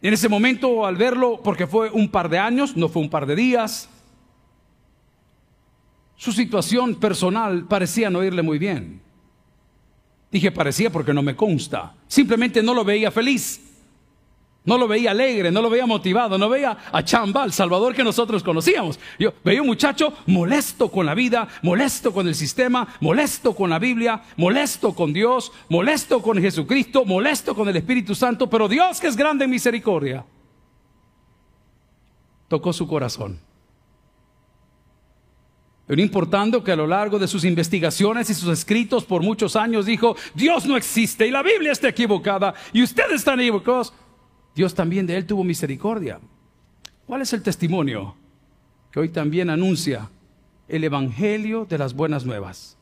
En 0.00 0.14
ese 0.14 0.28
momento, 0.28 0.86
al 0.86 0.96
verlo, 0.96 1.40
porque 1.42 1.66
fue 1.66 1.90
un 1.90 2.08
par 2.08 2.28
de 2.28 2.38
años, 2.38 2.76
no 2.76 2.88
fue 2.88 3.02
un 3.02 3.10
par 3.10 3.26
de 3.26 3.34
días, 3.34 3.88
su 6.16 6.32
situación 6.32 6.96
personal 6.96 7.66
parecía 7.66 8.10
no 8.10 8.24
irle 8.24 8.42
muy 8.42 8.58
bien. 8.58 9.00
Dije 10.30 10.52
parecía 10.52 10.90
porque 10.90 11.14
no 11.14 11.22
me 11.22 11.36
consta. 11.36 11.94
Simplemente 12.06 12.62
no 12.62 12.74
lo 12.74 12.84
veía 12.84 13.10
feliz. 13.10 13.67
No 14.68 14.76
lo 14.76 14.86
veía 14.86 15.12
alegre, 15.12 15.50
no 15.50 15.62
lo 15.62 15.70
veía 15.70 15.86
motivado, 15.86 16.36
no 16.36 16.46
veía 16.46 16.76
a 16.92 17.02
Chamba, 17.02 17.42
el 17.42 17.54
Salvador 17.54 17.94
que 17.94 18.04
nosotros 18.04 18.42
conocíamos. 18.42 19.00
Yo 19.18 19.32
veía 19.42 19.62
un 19.62 19.66
muchacho 19.66 20.12
molesto 20.26 20.90
con 20.90 21.06
la 21.06 21.14
vida, 21.14 21.48
molesto 21.62 22.12
con 22.12 22.28
el 22.28 22.34
sistema, 22.34 22.86
molesto 23.00 23.56
con 23.56 23.70
la 23.70 23.78
Biblia, 23.78 24.20
molesto 24.36 24.94
con 24.94 25.14
Dios, 25.14 25.52
molesto 25.70 26.20
con 26.20 26.38
Jesucristo, 26.38 27.06
molesto 27.06 27.54
con 27.54 27.66
el 27.66 27.76
Espíritu 27.76 28.14
Santo, 28.14 28.50
pero 28.50 28.68
Dios 28.68 29.00
que 29.00 29.06
es 29.06 29.16
grande 29.16 29.46
en 29.46 29.50
misericordia, 29.52 30.26
tocó 32.48 32.70
su 32.74 32.86
corazón. 32.86 33.40
Pero 35.86 36.02
importando 36.02 36.62
que 36.62 36.72
a 36.72 36.76
lo 36.76 36.86
largo 36.86 37.18
de 37.18 37.26
sus 37.26 37.42
investigaciones 37.44 38.28
y 38.28 38.34
sus 38.34 38.50
escritos 38.50 39.06
por 39.06 39.22
muchos 39.22 39.56
años 39.56 39.86
dijo, 39.86 40.14
Dios 40.34 40.66
no 40.66 40.76
existe 40.76 41.26
y 41.26 41.30
la 41.30 41.42
Biblia 41.42 41.72
está 41.72 41.88
equivocada 41.88 42.52
y 42.74 42.82
ustedes 42.82 43.14
están 43.14 43.40
equivocados. 43.40 43.94
Dios 44.58 44.74
también 44.74 45.06
de 45.06 45.16
él 45.16 45.24
tuvo 45.24 45.44
misericordia. 45.44 46.18
¿Cuál 47.06 47.22
es 47.22 47.32
el 47.32 47.44
testimonio 47.44 48.16
que 48.90 48.98
hoy 48.98 49.08
también 49.08 49.50
anuncia 49.50 50.10
el 50.66 50.82
Evangelio 50.82 51.64
de 51.64 51.78
las 51.78 51.94
buenas 51.94 52.24
nuevas? 52.24 52.76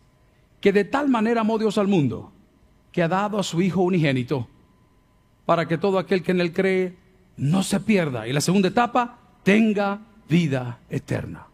Que 0.63 0.73
de 0.73 0.85
tal 0.85 1.11
manera 1.11 1.43
amó 1.43 1.59
Dios 1.59 1.77
al 1.77 1.87
mundo 1.87 2.33
que 2.93 3.03
ha 3.03 3.09
dado 3.09 3.39
a 3.39 3.43
su 3.43 3.61
Hijo 3.61 3.83
unigénito 3.83 4.49
para 5.45 5.69
que 5.69 5.77
todo 5.77 5.99
aquel 5.99 6.23
que 6.23 6.31
en 6.31 6.41
él 6.41 6.55
cree 6.55 6.97
no 7.37 7.63
se 7.63 7.79
pierda 7.79 8.27
y 8.27 8.33
la 8.33 8.41
segunda 8.41 8.69
etapa 8.69 9.19
tenga 9.43 10.01
vida 10.31 10.79
eterna. 10.89 11.47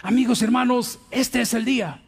Amigos, 0.00 0.40
hermanos, 0.40 0.98
este 1.10 1.42
es 1.42 1.52
el 1.52 1.66
día. 1.66 2.02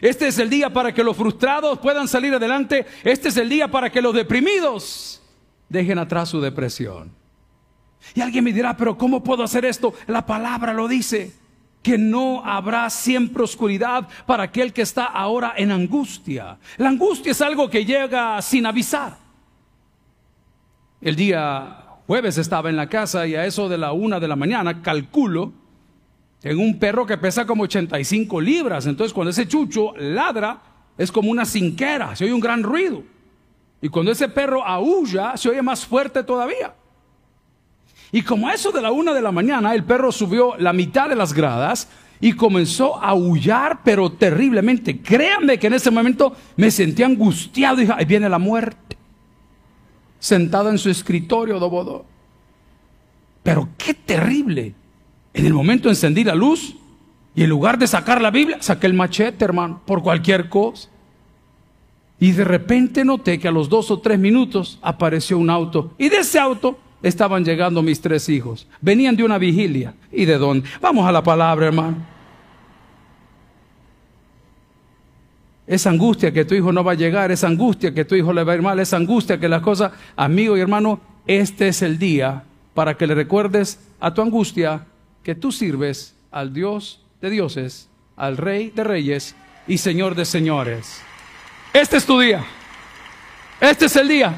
Este 0.00 0.28
es 0.28 0.38
el 0.38 0.48
día 0.48 0.72
para 0.72 0.94
que 0.94 1.04
los 1.04 1.18
frustrados 1.18 1.80
puedan 1.80 2.08
salir 2.08 2.32
adelante. 2.32 2.86
Este 3.02 3.28
es 3.28 3.36
el 3.36 3.50
día 3.50 3.70
para 3.70 3.92
que 3.92 4.00
los 4.00 4.14
deprimidos 4.14 5.20
dejen 5.68 5.98
atrás 5.98 6.28
su 6.28 6.40
depresión. 6.40 7.12
Y 8.14 8.20
alguien 8.20 8.44
me 8.44 8.52
dirá, 8.52 8.76
pero 8.76 8.98
¿cómo 8.98 9.22
puedo 9.22 9.42
hacer 9.42 9.64
esto? 9.64 9.94
La 10.06 10.26
palabra 10.26 10.74
lo 10.74 10.88
dice, 10.88 11.32
que 11.84 11.98
no 11.98 12.42
habrá 12.44 12.88
siempre 12.88 13.42
oscuridad 13.42 14.08
para 14.26 14.44
aquel 14.44 14.72
que 14.72 14.82
está 14.82 15.04
ahora 15.04 15.52
en 15.56 15.70
angustia. 15.70 16.58
La 16.78 16.88
angustia 16.88 17.32
es 17.32 17.40
algo 17.42 17.68
que 17.68 17.84
llega 17.84 18.40
sin 18.40 18.64
avisar. 18.64 19.18
El 21.02 21.14
día 21.14 21.84
jueves 22.06 22.38
estaba 22.38 22.70
en 22.70 22.76
la 22.76 22.88
casa 22.88 23.26
y 23.26 23.34
a 23.34 23.44
eso 23.44 23.68
de 23.68 23.76
la 23.76 23.92
una 23.92 24.18
de 24.18 24.28
la 24.28 24.34
mañana, 24.34 24.82
calculo, 24.82 25.52
Tengo 26.40 26.62
un 26.62 26.78
perro 26.78 27.06
que 27.06 27.18
pesa 27.18 27.46
como 27.46 27.64
85 27.64 28.40
libras, 28.40 28.86
entonces 28.86 29.12
cuando 29.12 29.30
ese 29.30 29.46
chucho 29.46 29.94
ladra 29.98 30.60
es 30.96 31.12
como 31.12 31.30
una 31.30 31.44
cinquera, 31.44 32.16
se 32.16 32.24
oye 32.24 32.32
un 32.32 32.40
gran 32.40 32.62
ruido. 32.62 33.02
Y 33.84 33.90
cuando 33.90 34.12
ese 34.12 34.30
perro 34.30 34.64
aúlla, 34.64 35.36
se 35.36 35.50
oye 35.50 35.60
más 35.60 35.84
fuerte 35.84 36.22
todavía. 36.22 36.72
Y 38.12 38.22
como 38.22 38.48
a 38.48 38.54
eso 38.54 38.72
de 38.72 38.80
la 38.80 38.90
una 38.90 39.12
de 39.12 39.20
la 39.20 39.30
mañana, 39.30 39.74
el 39.74 39.84
perro 39.84 40.10
subió 40.10 40.56
la 40.56 40.72
mitad 40.72 41.10
de 41.10 41.14
las 41.14 41.34
gradas 41.34 41.90
y 42.18 42.32
comenzó 42.32 42.96
a 42.96 43.08
aullar, 43.08 43.80
pero 43.84 44.10
terriblemente. 44.10 45.02
Créanme 45.02 45.58
que 45.58 45.66
en 45.66 45.74
ese 45.74 45.90
momento 45.90 46.34
me 46.56 46.70
sentí 46.70 47.02
angustiado 47.02 47.76
dije, 47.76 47.92
ahí 47.94 48.06
viene 48.06 48.26
la 48.30 48.38
muerte. 48.38 48.96
Sentado 50.18 50.70
en 50.70 50.78
su 50.78 50.88
escritorio, 50.88 51.58
Dobodo. 51.58 52.06
Pero 53.42 53.68
qué 53.76 53.92
terrible. 53.92 54.74
En 55.34 55.44
el 55.44 55.52
momento 55.52 55.90
encendí 55.90 56.24
la 56.24 56.34
luz 56.34 56.74
y 57.34 57.42
en 57.42 57.50
lugar 57.50 57.76
de 57.76 57.86
sacar 57.86 58.22
la 58.22 58.30
Biblia, 58.30 58.56
saqué 58.62 58.86
el 58.86 58.94
machete, 58.94 59.44
hermano, 59.44 59.82
por 59.84 60.02
cualquier 60.02 60.48
cosa. 60.48 60.88
Y 62.24 62.32
de 62.32 62.42
repente 62.44 63.04
noté 63.04 63.38
que 63.38 63.48
a 63.48 63.50
los 63.50 63.68
dos 63.68 63.90
o 63.90 63.98
tres 63.98 64.18
minutos 64.18 64.78
apareció 64.80 65.36
un 65.36 65.50
auto. 65.50 65.92
Y 65.98 66.08
de 66.08 66.20
ese 66.20 66.38
auto 66.38 66.78
estaban 67.02 67.44
llegando 67.44 67.82
mis 67.82 68.00
tres 68.00 68.30
hijos. 68.30 68.66
Venían 68.80 69.14
de 69.14 69.24
una 69.24 69.36
vigilia. 69.36 69.92
¿Y 70.10 70.24
de 70.24 70.38
dónde? 70.38 70.66
Vamos 70.80 71.06
a 71.06 71.12
la 71.12 71.22
palabra, 71.22 71.66
hermano. 71.66 71.98
Esa 75.66 75.90
angustia 75.90 76.32
que 76.32 76.46
tu 76.46 76.54
hijo 76.54 76.72
no 76.72 76.82
va 76.82 76.92
a 76.92 76.94
llegar, 76.94 77.30
esa 77.30 77.46
angustia 77.46 77.92
que 77.92 78.06
tu 78.06 78.14
hijo 78.14 78.32
le 78.32 78.42
va 78.42 78.54
a 78.54 78.56
ir 78.56 78.62
mal, 78.62 78.80
esa 78.80 78.96
angustia 78.96 79.38
que 79.38 79.46
las 79.46 79.60
cosas, 79.60 79.92
amigo 80.16 80.56
y 80.56 80.62
hermano, 80.62 81.00
este 81.26 81.68
es 81.68 81.82
el 81.82 81.98
día 81.98 82.44
para 82.72 82.96
que 82.96 83.06
le 83.06 83.14
recuerdes 83.14 83.78
a 84.00 84.14
tu 84.14 84.22
angustia 84.22 84.86
que 85.22 85.34
tú 85.34 85.52
sirves 85.52 86.14
al 86.30 86.54
Dios 86.54 87.04
de 87.20 87.28
dioses, 87.28 87.90
al 88.16 88.38
Rey 88.38 88.72
de 88.74 88.82
reyes 88.82 89.36
y 89.68 89.76
Señor 89.76 90.14
de 90.14 90.24
señores. 90.24 91.02
Este 91.74 91.96
es 91.96 92.06
tu 92.06 92.18
día. 92.20 92.44
Este 93.60 93.86
es 93.86 93.96
el 93.96 94.08
día. 94.08 94.34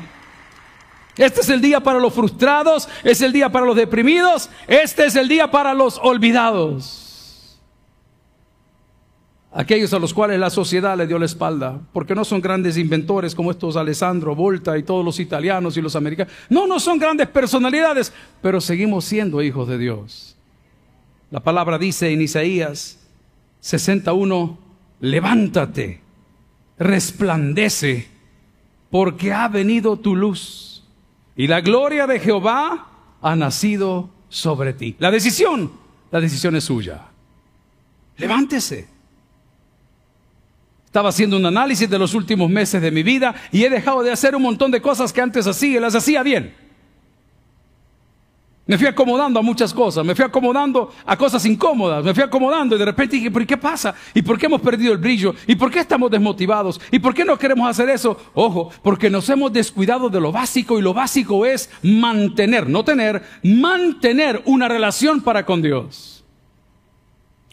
Este 1.17 1.41
es 1.43 1.49
el 1.51 1.61
día 1.61 1.81
para 1.81 1.99
los 1.99 2.13
frustrados, 2.13 2.89
es 3.05 3.21
el 3.21 3.33
día 3.33 3.51
para 3.51 3.65
los 3.65 3.77
deprimidos, 3.77 4.51
este 4.67 5.07
es 5.07 5.17
el 5.17 5.29
día 5.29 5.51
para 5.51 5.73
los 5.73 5.99
olvidados. 6.03 7.59
Aquellos 9.53 9.95
a 9.95 9.99
los 9.99 10.13
cuales 10.13 10.39
la 10.39 10.51
sociedad 10.51 10.99
le 10.99 11.07
dio 11.07 11.19
la 11.19 11.25
espalda, 11.25 11.81
porque 11.95 12.15
no 12.15 12.27
son 12.27 12.43
grandes 12.43 12.77
inventores 12.77 13.35
como 13.35 13.51
estos 13.51 13.77
Alessandro 13.77 14.35
Volta 14.35 14.77
y 14.77 14.83
todos 14.83 15.03
los 15.03 15.19
italianos 15.19 15.79
y 15.79 15.83
los 15.83 15.97
americanos. 15.97 16.33
No, 16.51 16.67
no 16.67 16.79
son 16.79 16.99
grandes 16.99 17.29
personalidades, 17.29 18.13
pero 18.43 18.61
seguimos 18.61 19.07
siendo 19.07 19.43
hijos 19.43 19.69
de 19.69 19.79
Dios. 19.79 20.37
La 21.31 21.41
palabra 21.41 21.79
dice 21.79 22.13
en 22.13 22.21
Isaías 22.21 22.99
61, 23.61 24.59
levántate, 25.01 26.06
resplandece, 26.79 28.09
porque 28.91 29.33
ha 29.33 29.49
venido 29.49 29.99
tu 29.99 30.15
luz 30.15 30.85
y 31.37 31.47
la 31.47 31.61
gloria 31.61 32.07
de 32.07 32.19
Jehová 32.19 32.89
ha 33.21 33.37
nacido 33.37 34.11
sobre 34.29 34.73
ti. 34.73 34.97
La 34.99 35.11
decisión, 35.11 35.71
la 36.11 36.21
decisión 36.21 36.57
es 36.57 36.65
suya. 36.65 37.03
Levántese. 38.17 38.89
Estaba 40.87 41.11
haciendo 41.11 41.37
un 41.37 41.45
análisis 41.45 41.91
de 41.91 41.99
los 41.99 42.15
últimos 42.15 42.49
meses 42.49 42.81
de 42.81 42.91
mi 42.91 43.03
vida 43.03 43.35
y 43.53 43.65
he 43.65 43.71
dejado 43.71 44.03
de 44.03 44.13
hacer 44.13 44.35
un 44.35 44.43
montón 44.43 44.71
de 44.71 44.81
cosas 44.81 45.13
que 45.13 45.21
antes 45.21 45.47
hacía 45.47 45.77
y 45.77 45.81
las 45.81 45.95
hacía 45.95 46.23
bien. 46.23 46.55
Me 48.69 48.77
fui 48.77 48.89
acomodando 48.89 49.39
a 49.39 49.43
muchas 49.43 49.73
cosas, 49.73 50.05
me 50.05 50.17
fui 50.17 50.25
acomodando 50.25 50.93
a 51.05 51.17
cosas 51.17 51.47
incómodas, 51.47 52.05
me 52.05 52.13
fui 52.13 52.25
acomodando 52.25 52.75
y 52.75 52.79
de 52.81 52.85
repente 52.85 53.15
dije, 53.15 53.31
¿pero 53.31 53.47
qué 53.47 53.57
pasa? 53.57 53.95
¿Y 54.13 54.23
por 54.23 54.37
qué 54.37 54.47
hemos 54.47 54.61
perdido 54.61 54.93
el 54.93 54.99
brillo? 54.99 55.37
¿Y 55.47 55.55
por 55.55 55.71
qué 55.71 55.79
estamos 55.79 56.11
desmotivados? 56.11 56.81
¿Y 56.91 56.99
por 56.99 57.15
qué 57.15 57.25
no 57.25 57.39
queremos 57.39 57.71
hacer 57.71 57.89
eso? 57.89 58.19
Ojo, 58.35 58.73
porque 58.83 59.09
nos 59.09 59.29
hemos 59.29 59.53
descuidado 59.53 60.09
de 60.09 60.21
lo 60.21 60.33
básico 60.33 60.81
y 60.81 60.83
lo 60.83 60.93
básico 60.93 61.47
es 61.47 61.71
mantener, 61.85 62.69
no 62.69 62.85
tener, 62.85 63.23
mantener 63.45 64.43
una 64.47 64.67
relación 64.67 65.21
para 65.21 65.47
con 65.47 65.63
Dios. 65.63 66.25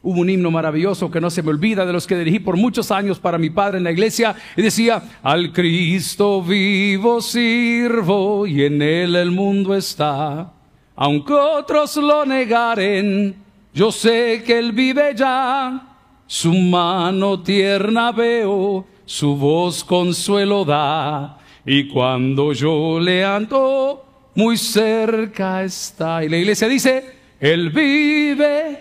Hubo 0.02 0.20
un 0.20 0.32
himno 0.32 0.50
maravilloso 0.50 1.12
que 1.12 1.22
no 1.22 1.30
se 1.30 1.44
me 1.44 1.52
olvida 1.52 1.86
de 1.86 1.94
los 1.94 2.08
que 2.08 2.18
dirigí 2.18 2.40
por 2.40 2.58
muchos 2.58 2.90
años 2.90 3.20
para 3.20 3.38
mi 3.38 3.52
padre 3.52 3.78
en 3.78 3.84
la 3.84 3.92
iglesia 3.92 4.36
y 4.58 4.64
decía, 4.64 5.04
al 5.22 5.54
Cristo 5.54 6.42
vivo 6.42 7.22
sirvo 7.22 8.48
y 8.48 8.64
en 8.64 8.82
él 8.82 9.16
el 9.16 9.30
mundo 9.30 9.76
está 9.76 10.54
aunque 10.96 11.34
otros 11.34 11.98
lo 11.98 12.26
negaren, 12.26 13.36
yo 13.74 13.92
sé 13.92 14.44
que 14.46 14.60
Él 14.60 14.72
vive 14.72 15.14
ya. 15.16 15.90
Su 16.28 16.54
mano 16.54 17.42
tierna 17.42 18.12
veo, 18.12 18.86
su 19.06 19.36
voz 19.36 19.84
consuelo 19.84 20.64
da. 20.64 21.38
Y 21.66 21.88
cuando 21.88 22.54
yo 22.54 23.00
le 23.00 23.24
ando, 23.24 24.06
muy 24.36 24.58
cerca 24.58 25.64
está. 25.64 26.24
Y 26.24 26.30
la 26.30 26.38
iglesia 26.38 26.68
dice, 26.68 27.04
Él 27.40 27.70
vive, 27.70 28.80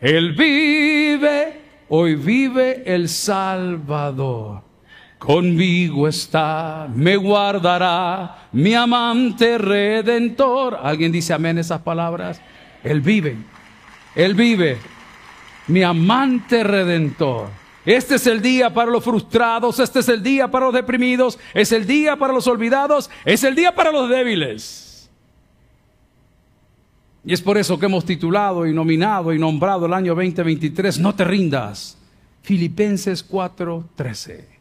Él 0.00 0.32
vive, 0.32 1.60
hoy 1.88 2.14
vive 2.14 2.82
el 2.86 3.08
Salvador. 3.08 4.69
Conmigo 5.20 6.08
está, 6.08 6.88
me 6.94 7.14
guardará 7.14 8.48
mi 8.52 8.72
amante 8.72 9.58
redentor. 9.58 10.78
¿Alguien 10.82 11.12
dice 11.12 11.34
amén 11.34 11.58
esas 11.58 11.82
palabras? 11.82 12.40
Él 12.82 13.02
vive, 13.02 13.36
Él 14.14 14.34
vive, 14.34 14.78
mi 15.66 15.82
amante 15.82 16.64
redentor. 16.64 17.48
Este 17.84 18.14
es 18.14 18.26
el 18.26 18.40
día 18.40 18.72
para 18.72 18.90
los 18.90 19.04
frustrados, 19.04 19.78
este 19.78 19.98
es 19.98 20.08
el 20.08 20.22
día 20.22 20.50
para 20.50 20.64
los 20.64 20.74
deprimidos, 20.74 21.38
es 21.52 21.70
el 21.72 21.86
día 21.86 22.16
para 22.16 22.32
los 22.32 22.46
olvidados, 22.46 23.10
es 23.26 23.44
el 23.44 23.54
día 23.54 23.74
para 23.74 23.92
los 23.92 24.08
débiles. 24.08 25.10
Y 27.26 27.34
es 27.34 27.42
por 27.42 27.58
eso 27.58 27.78
que 27.78 27.84
hemos 27.84 28.06
titulado 28.06 28.66
y 28.66 28.72
nominado 28.72 29.34
y 29.34 29.38
nombrado 29.38 29.84
el 29.84 29.92
año 29.92 30.14
2023, 30.14 30.98
No 30.98 31.14
te 31.14 31.24
rindas, 31.24 31.98
Filipenses 32.40 33.22
4:13. 33.22 34.59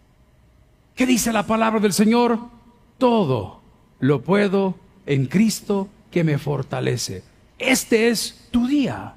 ¿Qué 1.00 1.06
dice 1.06 1.32
la 1.32 1.48
palabra 1.48 1.80
del 1.80 1.94
Señor? 1.94 2.38
Todo 2.98 3.62
lo 4.02 4.22
puedo 4.22 4.76
en 5.06 5.28
Cristo 5.28 5.88
que 6.12 6.26
me 6.26 6.38
fortalece. 6.38 7.24
Este 7.58 8.10
es 8.10 8.50
tu 8.52 8.68
día. 8.68 9.16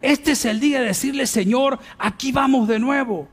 Este 0.00 0.30
es 0.30 0.44
el 0.44 0.60
día 0.60 0.78
de 0.78 0.86
decirle, 0.86 1.26
Señor, 1.26 1.80
aquí 1.98 2.30
vamos 2.30 2.68
de 2.68 2.78
nuevo. 2.78 3.26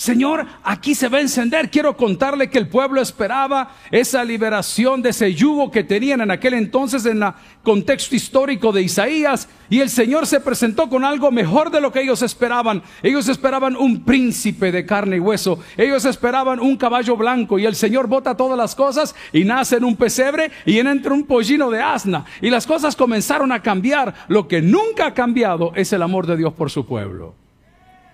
Señor, 0.00 0.46
aquí 0.64 0.94
se 0.94 1.10
va 1.10 1.18
a 1.18 1.20
encender. 1.20 1.68
Quiero 1.68 1.94
contarle 1.94 2.48
que 2.48 2.56
el 2.56 2.68
pueblo 2.68 3.02
esperaba 3.02 3.72
esa 3.90 4.24
liberación 4.24 5.02
de 5.02 5.10
ese 5.10 5.34
yugo 5.34 5.70
que 5.70 5.84
tenían 5.84 6.22
en 6.22 6.30
aquel 6.30 6.54
entonces 6.54 7.04
en 7.04 7.22
el 7.22 7.32
contexto 7.62 8.16
histórico 8.16 8.72
de 8.72 8.80
Isaías. 8.80 9.46
Y 9.68 9.80
el 9.80 9.90
Señor 9.90 10.26
se 10.26 10.40
presentó 10.40 10.88
con 10.88 11.04
algo 11.04 11.30
mejor 11.30 11.70
de 11.70 11.82
lo 11.82 11.92
que 11.92 12.00
ellos 12.00 12.22
esperaban. 12.22 12.82
Ellos 13.02 13.28
esperaban 13.28 13.76
un 13.76 14.02
príncipe 14.02 14.72
de 14.72 14.86
carne 14.86 15.16
y 15.16 15.20
hueso. 15.20 15.58
Ellos 15.76 16.06
esperaban 16.06 16.60
un 16.60 16.78
caballo 16.78 17.14
blanco. 17.18 17.58
Y 17.58 17.66
el 17.66 17.76
Señor 17.76 18.06
bota 18.06 18.38
todas 18.38 18.56
las 18.56 18.74
cosas 18.74 19.14
y 19.34 19.44
nace 19.44 19.76
en 19.76 19.84
un 19.84 19.96
pesebre 19.96 20.50
y 20.64 20.78
entra 20.78 21.12
un 21.12 21.24
pollino 21.24 21.70
de 21.70 21.82
asna. 21.82 22.24
Y 22.40 22.48
las 22.48 22.66
cosas 22.66 22.96
comenzaron 22.96 23.52
a 23.52 23.60
cambiar. 23.60 24.14
Lo 24.28 24.48
que 24.48 24.62
nunca 24.62 25.08
ha 25.08 25.12
cambiado 25.12 25.72
es 25.74 25.92
el 25.92 26.00
amor 26.00 26.26
de 26.26 26.38
Dios 26.38 26.54
por 26.54 26.70
su 26.70 26.86
pueblo. 26.86 27.34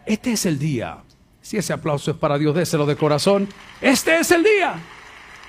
Este 0.05 0.33
es 0.33 0.47
el 0.47 0.59
día 0.59 1.05
si 1.46 1.56
ese 1.56 1.72
aplauso 1.72 2.10
es 2.10 2.16
para 2.16 2.38
Dios, 2.38 2.56
déselo 2.56 2.86
de 2.86 2.96
corazón. 2.96 3.48
Este 3.80 4.18
es 4.18 4.32
el 4.32 4.42
día. 4.42 4.82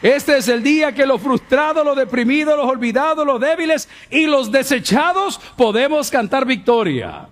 Este 0.03 0.37
es 0.37 0.47
el 0.47 0.61
día 0.61 0.93
que 0.93 1.07
los 1.07 1.19
frustrados, 1.19 1.83
los 1.83 1.97
deprimidos, 1.97 2.55
los 2.55 2.67
olvidados, 2.67 3.25
los 3.25 3.41
débiles 3.41 3.89
y 4.11 4.27
los 4.27 4.51
desechados 4.51 5.41
podemos 5.57 6.11
cantar 6.11 6.45
victoria. 6.45 7.27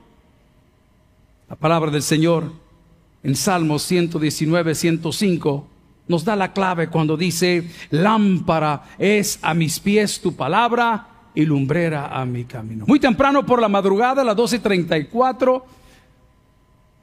La 1.48 1.56
palabra 1.56 1.92
del 1.92 2.02
Señor 2.02 2.54
en 3.22 3.36
Salmos 3.36 3.84
119, 3.84 4.74
105 4.74 5.68
nos 6.08 6.26
da 6.26 6.36
la 6.36 6.52
clave 6.52 6.88
cuando 6.88 7.16
dice, 7.16 7.70
lámpara 7.92 8.82
es 8.98 9.38
a 9.44 9.54
mis 9.54 9.80
pies 9.80 10.20
tu 10.20 10.36
palabra 10.36 11.08
y 11.36 11.46
lumbrera 11.46 12.08
a 12.08 12.26
mi 12.26 12.46
camino. 12.46 12.86
Muy 12.88 13.00
temprano 13.00 13.46
por 13.46 13.62
la 13.62 13.70
madrugada, 13.70 14.24
a 14.24 14.26
las 14.26 14.36
12.34, 14.36 15.62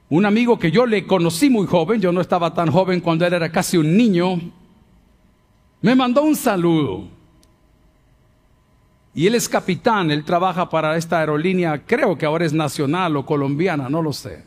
un 0.09 0.25
amigo 0.25 0.59
que 0.59 0.71
yo 0.71 0.85
le 0.85 1.05
conocí 1.07 1.49
muy 1.49 1.65
joven, 1.65 2.01
yo 2.01 2.11
no 2.11 2.21
estaba 2.21 2.53
tan 2.53 2.71
joven 2.71 2.99
cuando 2.99 3.25
él 3.25 3.33
era 3.33 3.51
casi 3.51 3.77
un 3.77 3.95
niño, 3.97 4.39
me 5.81 5.95
mandó 5.95 6.23
un 6.23 6.35
saludo. 6.35 7.07
Y 9.15 9.27
él 9.27 9.35
es 9.35 9.47
capitán, 9.47 10.09
él 10.09 10.23
trabaja 10.23 10.69
para 10.69 10.97
esta 10.97 11.19
aerolínea, 11.19 11.83
creo 11.85 12.17
que 12.17 12.25
ahora 12.25 12.45
es 12.45 12.53
nacional 12.53 13.15
o 13.15 13.25
colombiana, 13.25 13.89
no 13.89 14.01
lo 14.01 14.11
sé. 14.11 14.43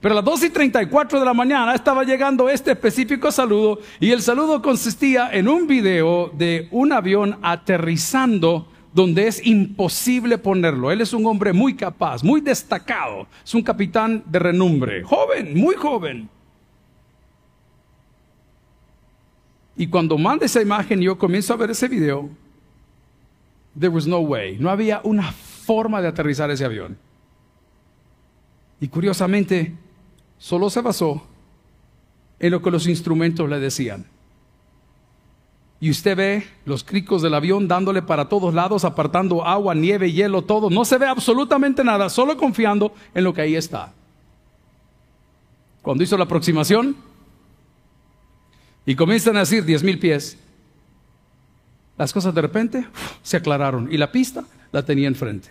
Pero 0.00 0.12
a 0.12 0.16
las 0.16 0.24
2 0.24 0.44
y 0.44 0.50
34 0.50 1.18
de 1.20 1.24
la 1.24 1.34
mañana 1.34 1.74
estaba 1.74 2.04
llegando 2.04 2.48
este 2.48 2.72
específico 2.72 3.30
saludo 3.30 3.78
y 4.00 4.10
el 4.10 4.22
saludo 4.22 4.60
consistía 4.60 5.30
en 5.32 5.48
un 5.48 5.66
video 5.66 6.30
de 6.34 6.68
un 6.72 6.92
avión 6.92 7.38
aterrizando 7.42 8.68
donde 8.94 9.26
es 9.26 9.44
imposible 9.44 10.38
ponerlo. 10.38 10.92
Él 10.92 11.00
es 11.00 11.12
un 11.12 11.26
hombre 11.26 11.52
muy 11.52 11.74
capaz, 11.74 12.22
muy 12.22 12.40
destacado. 12.40 13.26
Es 13.44 13.52
un 13.52 13.62
capitán 13.62 14.22
de 14.24 14.38
renombre, 14.38 15.02
joven, 15.02 15.58
muy 15.58 15.74
joven. 15.74 16.28
Y 19.76 19.88
cuando 19.88 20.16
manda 20.16 20.46
esa 20.46 20.62
imagen 20.62 21.00
yo 21.00 21.18
comienzo 21.18 21.52
a 21.52 21.56
ver 21.56 21.72
ese 21.72 21.88
video, 21.88 22.30
there 23.76 23.88
was 23.88 24.06
no 24.06 24.20
way. 24.20 24.56
No 24.60 24.70
había 24.70 25.00
una 25.02 25.32
forma 25.32 26.00
de 26.00 26.06
aterrizar 26.06 26.48
ese 26.52 26.64
avión. 26.64 26.96
Y 28.80 28.86
curiosamente, 28.86 29.74
solo 30.38 30.70
se 30.70 30.80
basó 30.80 31.20
en 32.38 32.52
lo 32.52 32.62
que 32.62 32.70
los 32.70 32.86
instrumentos 32.86 33.48
le 33.48 33.58
decían. 33.58 34.13
Y 35.84 35.90
usted 35.90 36.16
ve 36.16 36.46
los 36.64 36.82
cricos 36.82 37.20
del 37.20 37.34
avión 37.34 37.68
dándole 37.68 38.00
para 38.00 38.26
todos 38.26 38.54
lados, 38.54 38.86
apartando 38.86 39.44
agua, 39.46 39.74
nieve, 39.74 40.10
hielo, 40.10 40.40
todo. 40.40 40.70
No 40.70 40.86
se 40.86 40.96
ve 40.96 41.06
absolutamente 41.06 41.84
nada, 41.84 42.08
solo 42.08 42.38
confiando 42.38 42.94
en 43.12 43.22
lo 43.22 43.34
que 43.34 43.42
ahí 43.42 43.54
está. 43.54 43.92
Cuando 45.82 46.02
hizo 46.02 46.16
la 46.16 46.24
aproximación 46.24 46.96
y 48.86 48.96
comienzan 48.96 49.36
a 49.36 49.40
decir 49.40 49.66
diez 49.66 49.82
mil 49.82 49.98
pies, 49.98 50.38
las 51.98 52.14
cosas 52.14 52.34
de 52.34 52.40
repente 52.40 52.86
se 53.22 53.36
aclararon 53.36 53.92
y 53.92 53.98
la 53.98 54.10
pista 54.10 54.42
la 54.72 54.86
tenía 54.86 55.06
enfrente. 55.06 55.50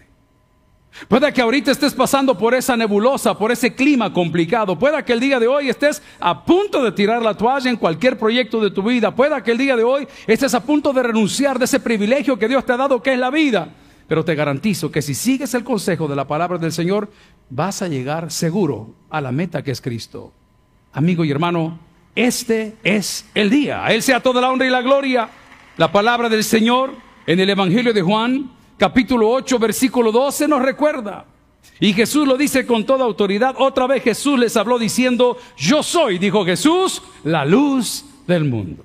Puede 1.07 1.33
que 1.33 1.41
ahorita 1.41 1.71
estés 1.71 1.93
pasando 1.93 2.37
por 2.37 2.53
esa 2.53 2.77
nebulosa, 2.77 3.37
por 3.37 3.51
ese 3.51 3.73
clima 3.73 4.13
complicado. 4.13 4.77
Puede 4.77 5.03
que 5.03 5.13
el 5.13 5.19
día 5.19 5.39
de 5.39 5.47
hoy 5.47 5.69
estés 5.69 6.01
a 6.19 6.45
punto 6.45 6.83
de 6.83 6.91
tirar 6.91 7.21
la 7.21 7.35
toalla 7.35 7.69
en 7.69 7.77
cualquier 7.77 8.17
proyecto 8.17 8.61
de 8.61 8.71
tu 8.71 8.83
vida. 8.83 9.15
Puede 9.15 9.41
que 9.41 9.51
el 9.51 9.57
día 9.57 9.75
de 9.75 9.83
hoy 9.83 10.07
estés 10.27 10.53
a 10.53 10.63
punto 10.63 10.93
de 10.93 11.03
renunciar 11.03 11.57
de 11.57 11.65
ese 11.65 11.79
privilegio 11.79 12.37
que 12.37 12.47
Dios 12.47 12.65
te 12.65 12.73
ha 12.73 12.77
dado, 12.77 13.01
que 13.01 13.13
es 13.13 13.19
la 13.19 13.31
vida. 13.31 13.69
Pero 14.07 14.23
te 14.23 14.35
garantizo 14.35 14.91
que 14.91 15.01
si 15.01 15.15
sigues 15.15 15.53
el 15.53 15.63
consejo 15.63 16.07
de 16.07 16.15
la 16.15 16.27
palabra 16.27 16.57
del 16.57 16.71
Señor, 16.71 17.09
vas 17.49 17.81
a 17.81 17.87
llegar 17.87 18.31
seguro 18.31 18.93
a 19.09 19.19
la 19.21 19.31
meta 19.31 19.63
que 19.63 19.71
es 19.71 19.81
Cristo. 19.81 20.31
Amigo 20.91 21.25
y 21.25 21.31
hermano, 21.31 21.79
este 22.15 22.75
es 22.83 23.25
el 23.33 23.49
día. 23.49 23.83
A 23.83 23.93
Él 23.93 24.03
sea 24.03 24.21
toda 24.21 24.41
la 24.41 24.51
honra 24.51 24.67
y 24.67 24.69
la 24.69 24.81
gloria. 24.81 25.29
La 25.77 25.91
palabra 25.91 26.29
del 26.29 26.43
Señor 26.43 26.91
en 27.25 27.39
el 27.39 27.49
Evangelio 27.49 27.93
de 27.93 28.01
Juan 28.03 28.51
capítulo 28.77 29.29
8, 29.29 29.59
versículo 29.59 30.11
12 30.11 30.47
nos 30.47 30.61
recuerda. 30.61 31.25
Y 31.79 31.93
Jesús 31.93 32.27
lo 32.27 32.37
dice 32.37 32.65
con 32.65 32.85
toda 32.85 33.05
autoridad. 33.05 33.55
Otra 33.57 33.87
vez 33.87 34.03
Jesús 34.03 34.39
les 34.39 34.55
habló 34.57 34.77
diciendo, 34.77 35.37
yo 35.57 35.83
soy, 35.83 36.17
dijo 36.17 36.45
Jesús, 36.45 37.01
la 37.23 37.45
luz 37.45 38.05
del 38.27 38.45
mundo. 38.45 38.83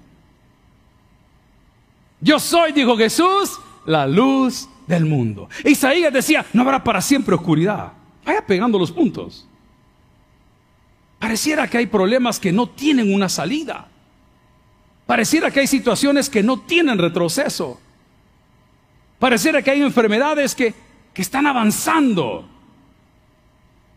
Yo 2.21 2.39
soy, 2.39 2.73
dijo 2.73 2.97
Jesús, 2.97 3.61
la 3.87 4.07
luz 4.07 4.69
del 4.87 5.05
mundo. 5.05 5.49
Isaías 5.65 6.13
decía, 6.13 6.45
no 6.53 6.63
habrá 6.63 6.83
para 6.83 7.01
siempre 7.01 7.35
oscuridad. 7.35 7.93
Vaya 8.25 8.45
pegando 8.45 8.79
los 8.79 8.91
puntos. 8.91 9.47
Pareciera 11.19 11.69
que 11.69 11.79
hay 11.79 11.87
problemas 11.87 12.39
que 12.39 12.53
no 12.53 12.69
tienen 12.69 13.13
una 13.13 13.29
salida. 13.29 13.89
Pareciera 15.07 15.51
que 15.51 15.61
hay 15.61 15.67
situaciones 15.67 16.29
que 16.29 16.43
no 16.43 16.61
tienen 16.61 16.99
retroceso. 16.99 17.81
Pareciera 19.19 19.63
que 19.63 19.71
hay 19.71 19.83
enfermedades 19.83 20.55
que, 20.55 20.75
que 21.13 21.23
están 21.23 21.47
avanzando. 21.47 22.49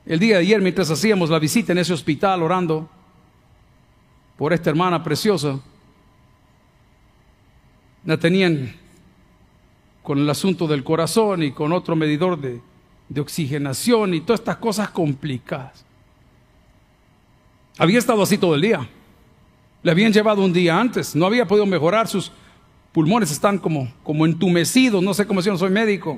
El 0.06 0.20
día 0.20 0.36
de 0.36 0.42
ayer, 0.42 0.62
mientras 0.62 0.90
hacíamos 0.90 1.30
la 1.30 1.38
visita 1.38 1.72
en 1.72 1.78
ese 1.78 1.94
hospital 1.94 2.42
orando 2.42 2.90
por 4.38 4.52
esta 4.52 4.72
hermana 4.72 5.04
preciosa, 5.04 5.60
la 8.04 8.18
tenían 8.18 8.76
con 10.02 10.18
el 10.18 10.28
asunto 10.30 10.68
del 10.68 10.84
corazón 10.84 11.44
y 11.44 11.52
con 11.52 11.72
otro 11.72 11.96
medidor 11.96 12.40
de, 12.40 12.60
de 13.08 13.22
oxigenación 13.22 14.16
y 14.16 14.22
todas 14.22 14.40
estas 14.40 14.58
cosas 14.58 14.90
complicadas. 14.90 15.86
Había 17.78 18.00
estado 18.00 18.24
así 18.24 18.38
todo 18.38 18.56
el 18.56 18.62
día. 18.62 18.88
Le 19.84 19.92
habían 19.92 20.12
llevado 20.12 20.44
un 20.44 20.54
día 20.54 20.80
antes, 20.80 21.16
no 21.16 21.28
había 21.28 21.48
podido 21.48 21.66
mejorar 21.66 22.08
sus 22.08 22.32
pulmones 22.92 23.32
están 23.32 23.58
como, 23.58 23.92
como 24.04 24.26
entumecidos, 24.26 25.02
no 25.02 25.14
sé 25.14 25.26
cómo 25.26 25.42
si 25.42 25.50
no 25.50 25.58
soy 25.58 25.70
médico. 25.70 26.18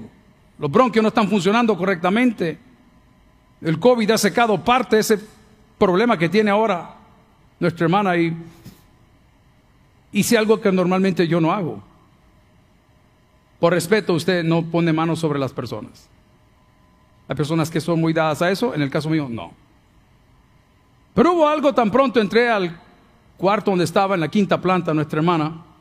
Los 0.57 0.71
bronquios 0.71 1.01
no 1.01 1.09
están 1.09 1.29
funcionando 1.29 1.77
correctamente. 1.77 2.57
El 3.61 3.79
COVID 3.79 4.11
ha 4.11 4.17
secado 4.17 4.63
parte 4.63 4.95
de 4.97 5.01
ese 5.01 5.19
problema 5.77 6.17
que 6.17 6.29
tiene 6.29 6.51
ahora 6.51 6.95
nuestra 7.59 7.85
hermana 7.85 8.17
y 8.17 8.35
hice 10.11 10.37
algo 10.37 10.59
que 10.59 10.71
normalmente 10.71 11.27
yo 11.27 11.39
no 11.39 11.51
hago. 11.51 11.81
Por 13.59 13.73
respeto, 13.73 14.13
usted 14.13 14.43
no 14.43 14.63
pone 14.63 14.91
manos 14.91 15.19
sobre 15.19 15.39
las 15.39 15.53
personas. 15.53 16.09
Hay 17.27 17.35
personas 17.35 17.69
que 17.69 17.79
son 17.79 18.01
muy 18.01 18.11
dadas 18.11 18.41
a 18.41 18.51
eso, 18.51 18.73
en 18.75 18.81
el 18.81 18.89
caso 18.89 19.09
mío, 19.09 19.27
no. 19.29 19.53
Pero 21.13 21.33
hubo 21.33 21.47
algo 21.47 21.73
tan 21.73 21.89
pronto 21.89 22.19
entré 22.19 22.49
al 22.49 22.77
cuarto 23.37 23.71
donde 23.71 23.85
estaba 23.85 24.15
en 24.15 24.21
la 24.21 24.27
quinta 24.27 24.59
planta 24.59 24.93
nuestra 24.93 25.19
hermana 25.19 25.72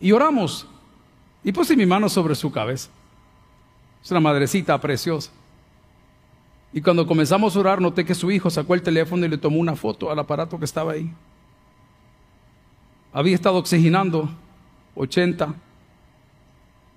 y 0.00 0.12
oramos. 0.12 0.66
Y 1.44 1.52
puse 1.52 1.76
mi 1.76 1.86
mano 1.86 2.08
sobre 2.08 2.34
su 2.34 2.50
cabeza. 2.50 2.90
Es 4.02 4.10
una 4.10 4.20
madrecita 4.20 4.78
preciosa. 4.80 5.30
Y 6.72 6.80
cuando 6.80 7.06
comenzamos 7.06 7.56
a 7.56 7.60
orar, 7.60 7.80
noté 7.80 8.04
que 8.04 8.14
su 8.14 8.30
hijo 8.30 8.50
sacó 8.50 8.74
el 8.74 8.82
teléfono 8.82 9.24
y 9.24 9.28
le 9.28 9.38
tomó 9.38 9.58
una 9.58 9.74
foto 9.74 10.10
al 10.10 10.18
aparato 10.18 10.58
que 10.58 10.64
estaba 10.64 10.92
ahí. 10.92 11.10
Había 13.12 13.34
estado 13.34 13.56
oxigenando 13.56 14.28
80. 14.94 15.54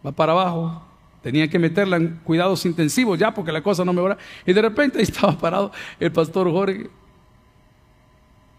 Va 0.06 0.12
para 0.12 0.34
abajo. 0.34 0.84
Tenía 1.22 1.48
que 1.48 1.60
meterla 1.60 1.98
en 1.98 2.20
cuidados 2.24 2.66
intensivos 2.66 3.18
ya 3.18 3.34
porque 3.34 3.52
la 3.52 3.62
cosa 3.62 3.86
no 3.86 3.94
mejora. 3.94 4.18
Y 4.46 4.54
de 4.54 4.62
repente 4.62 4.98
ahí 4.98 5.04
estaba 5.04 5.38
parado 5.38 5.72
el 6.00 6.12
pastor 6.12 6.52
Jorge. 6.52 6.90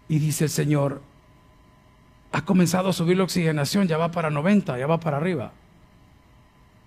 Y 0.09 0.19
dice 0.19 0.45
el 0.45 0.51
Señor, 0.51 1.03
ha 2.33 2.45
comenzado 2.45 2.89
a 2.89 2.93
subir 2.95 3.19
la 3.19 3.25
oxigenación, 3.25 3.87
ya 3.87 3.99
va 3.99 4.11
para 4.11 4.31
90, 4.31 4.79
ya 4.79 4.87
va 4.87 4.99
para 4.99 5.19
arriba. 5.19 5.53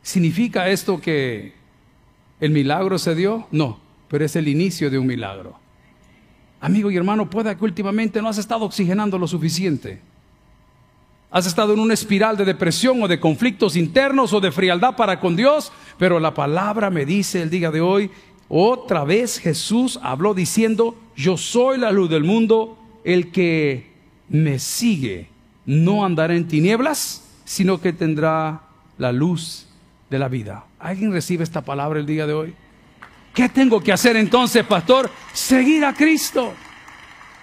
¿Significa 0.02 0.68
esto 0.70 1.00
que 1.00 1.54
el 2.40 2.52
milagro 2.52 2.98
se 2.98 3.14
dio? 3.16 3.48
No, 3.52 3.80
pero 4.10 4.26
es 4.26 4.36
el 4.36 4.48
inicio 4.48 4.90
de 4.90 4.98
un 4.98 5.06
milagro. 5.06 5.56
Amigo 6.62 6.90
y 6.90 6.98
hermano, 6.98 7.30
pueda 7.30 7.56
que 7.56 7.64
últimamente 7.64 8.22
no 8.22 8.30
has 8.30 8.40
estado 8.40 8.66
oxigenando 8.66 9.20
lo 9.20 9.28
suficiente. 9.28 10.02
Has 11.30 11.46
estado 11.46 11.74
en 11.74 11.80
una 11.80 11.94
espiral 11.94 12.38
de 12.38 12.46
depresión 12.46 13.04
o 13.04 13.08
de 13.08 13.20
conflictos 13.20 13.76
internos 13.76 14.34
o 14.34 14.40
de 14.40 14.52
frialdad 14.52 14.96
para 14.96 15.20
con 15.20 15.36
Dios, 15.36 15.72
pero 16.00 16.20
la 16.20 16.34
palabra 16.34 16.90
me 16.90 17.06
dice 17.06 17.42
el 17.42 17.52
día 17.52 17.70
de 17.70 17.82
hoy, 17.82 18.10
otra 18.48 19.04
vez 19.04 19.38
Jesús 19.38 20.00
habló 20.02 20.34
diciendo, 20.34 20.96
yo 21.16 21.38
soy 21.38 21.78
la 21.78 21.92
luz 21.92 22.10
del 22.10 22.24
mundo, 22.24 22.80
el 23.04 23.32
que 23.32 23.92
me 24.30 24.58
sigue 24.58 25.35
no 25.66 26.06
andará 26.06 26.36
en 26.36 26.48
tinieblas, 26.48 27.24
sino 27.44 27.80
que 27.82 27.94
tendrá 27.94 28.62
la 28.98 29.12
luz 29.12 29.68
de 30.10 30.20
la 30.20 30.28
vida. 30.28 30.66
¿Alguien 30.80 31.12
recibe 31.12 31.44
esta 31.44 31.62
palabra 31.62 32.00
el 32.00 32.06
día 32.06 32.28
de 32.28 32.34
hoy? 32.34 32.56
¿Qué 33.34 33.50
tengo 33.50 33.82
que 33.82 33.92
hacer 33.92 34.16
entonces, 34.16 34.64
pastor? 34.64 35.10
Seguir 35.34 35.84
a 35.84 35.94
Cristo. 35.94 36.54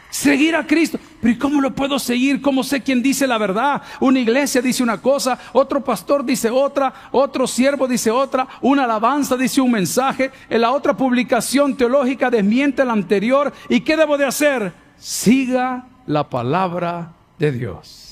Seguir 0.08 0.56
a 0.56 0.66
Cristo. 0.66 0.98
Pero 1.20 1.34
¿y 1.34 1.38
cómo 1.38 1.60
lo 1.60 1.74
puedo 1.74 1.98
seguir? 1.98 2.40
¿Cómo 2.40 2.64
sé 2.64 2.82
quién 2.82 3.02
dice 3.02 3.26
la 3.26 3.38
verdad? 3.38 3.82
Una 4.00 4.20
iglesia 4.20 4.60
dice 4.60 4.82
una 4.82 5.00
cosa, 5.00 5.38
otro 5.52 5.84
pastor 5.84 6.24
dice 6.24 6.50
otra, 6.50 6.92
otro 7.12 7.46
siervo 7.46 7.86
dice 7.86 8.10
otra, 8.10 8.48
una 8.60 8.84
alabanza 8.84 9.36
dice 9.36 9.60
un 9.60 9.70
mensaje, 9.70 10.30
en 10.50 10.60
la 10.60 10.72
otra 10.72 10.96
publicación 10.96 11.76
teológica 11.76 12.30
desmiente 12.30 12.84
la 12.84 12.92
anterior. 12.92 13.52
¿Y 13.68 13.80
qué 13.80 13.96
debo 13.96 14.18
de 14.18 14.26
hacer? 14.26 14.72
Siga 14.98 15.86
la 16.06 16.28
palabra 16.28 17.12
de 17.38 17.52
Dios. 17.52 18.11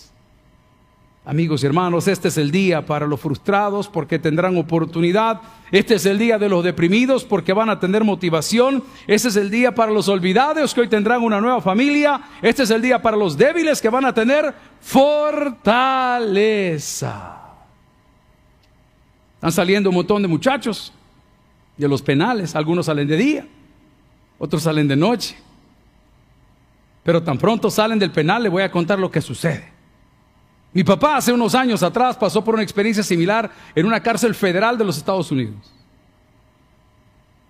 Amigos 1.30 1.62
y 1.62 1.66
hermanos, 1.66 2.08
este 2.08 2.26
es 2.26 2.36
el 2.38 2.50
día 2.50 2.84
para 2.84 3.06
los 3.06 3.20
frustrados 3.20 3.86
porque 3.86 4.18
tendrán 4.18 4.56
oportunidad. 4.56 5.40
Este 5.70 5.94
es 5.94 6.04
el 6.04 6.18
día 6.18 6.38
de 6.40 6.48
los 6.48 6.64
deprimidos 6.64 7.24
porque 7.24 7.52
van 7.52 7.70
a 7.70 7.78
tener 7.78 8.02
motivación. 8.02 8.82
Este 9.06 9.28
es 9.28 9.36
el 9.36 9.48
día 9.48 9.72
para 9.72 9.92
los 9.92 10.08
olvidados 10.08 10.74
que 10.74 10.80
hoy 10.80 10.88
tendrán 10.88 11.22
una 11.22 11.40
nueva 11.40 11.60
familia. 11.60 12.20
Este 12.42 12.64
es 12.64 12.70
el 12.70 12.82
día 12.82 13.00
para 13.00 13.16
los 13.16 13.38
débiles 13.38 13.80
que 13.80 13.88
van 13.88 14.06
a 14.06 14.12
tener 14.12 14.52
fortaleza. 14.80 15.92
Están 19.36 19.52
saliendo 19.52 19.90
un 19.90 19.94
montón 19.94 20.22
de 20.22 20.26
muchachos 20.26 20.92
de 21.76 21.86
los 21.86 22.02
penales. 22.02 22.56
Algunos 22.56 22.86
salen 22.86 23.06
de 23.06 23.16
día, 23.16 23.46
otros 24.36 24.64
salen 24.64 24.88
de 24.88 24.96
noche. 24.96 25.36
Pero 27.04 27.22
tan 27.22 27.38
pronto 27.38 27.70
salen 27.70 28.00
del 28.00 28.10
penal, 28.10 28.42
les 28.42 28.50
voy 28.50 28.64
a 28.64 28.70
contar 28.72 28.98
lo 28.98 29.12
que 29.12 29.20
sucede. 29.20 29.78
Mi 30.72 30.84
papá 30.84 31.16
hace 31.16 31.32
unos 31.32 31.54
años 31.54 31.82
atrás 31.82 32.16
pasó 32.16 32.44
por 32.44 32.54
una 32.54 32.62
experiencia 32.62 33.02
similar 33.02 33.50
en 33.74 33.86
una 33.86 34.00
cárcel 34.00 34.34
federal 34.34 34.78
de 34.78 34.84
los 34.84 34.96
Estados 34.96 35.30
Unidos. 35.32 35.72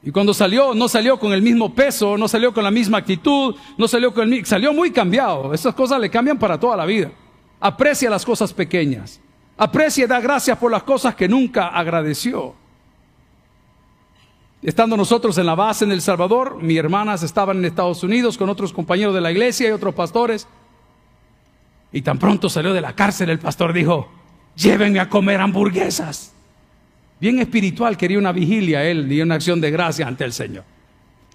Y 0.02 0.10
cuando 0.10 0.32
salió, 0.32 0.74
no 0.74 0.88
salió 0.88 1.18
con 1.18 1.32
el 1.32 1.42
mismo 1.42 1.74
peso, 1.74 2.16
no 2.16 2.26
salió 2.26 2.54
con 2.54 2.64
la 2.64 2.70
misma 2.70 2.98
actitud, 2.98 3.54
no 3.76 3.86
salió 3.86 4.14
con 4.14 4.32
el 4.32 4.46
salió 4.46 4.72
muy 4.72 4.90
cambiado. 4.90 5.52
Esas 5.52 5.74
cosas 5.74 6.00
le 6.00 6.08
cambian 6.08 6.38
para 6.38 6.58
toda 6.58 6.76
la 6.76 6.86
vida. 6.86 7.10
Aprecia 7.60 8.08
las 8.08 8.24
cosas 8.24 8.54
pequeñas. 8.54 9.20
Aprecia 9.58 10.04
y 10.04 10.06
da 10.06 10.20
gracias 10.20 10.56
por 10.56 10.70
las 10.70 10.82
cosas 10.84 11.14
que 11.14 11.28
nunca 11.28 11.68
agradeció. 11.68 12.54
Estando 14.62 14.96
nosotros 14.96 15.36
en 15.36 15.44
la 15.44 15.54
base 15.54 15.84
en 15.84 15.92
El 15.92 16.00
Salvador, 16.00 16.62
mis 16.62 16.78
hermanas 16.78 17.22
estaban 17.22 17.58
en 17.58 17.66
Estados 17.66 18.02
Unidos 18.02 18.38
con 18.38 18.48
otros 18.48 18.72
compañeros 18.72 19.14
de 19.14 19.20
la 19.20 19.30
iglesia 19.30 19.68
y 19.68 19.72
otros 19.72 19.94
pastores. 19.94 20.48
Y 21.92 22.02
tan 22.02 22.18
pronto 22.18 22.48
salió 22.48 22.72
de 22.72 22.80
la 22.80 22.94
cárcel, 22.94 23.30
el 23.30 23.38
pastor 23.38 23.72
dijo, 23.72 24.10
llévenme 24.56 25.00
a 25.00 25.08
comer 25.08 25.40
hamburguesas. 25.40 26.32
Bien 27.20 27.38
espiritual, 27.38 27.96
quería 27.96 28.18
una 28.18 28.32
vigilia 28.32 28.84
él 28.84 29.10
y 29.10 29.20
una 29.20 29.34
acción 29.34 29.60
de 29.60 29.70
gracia 29.70 30.06
ante 30.06 30.24
el 30.24 30.32
Señor. 30.32 30.64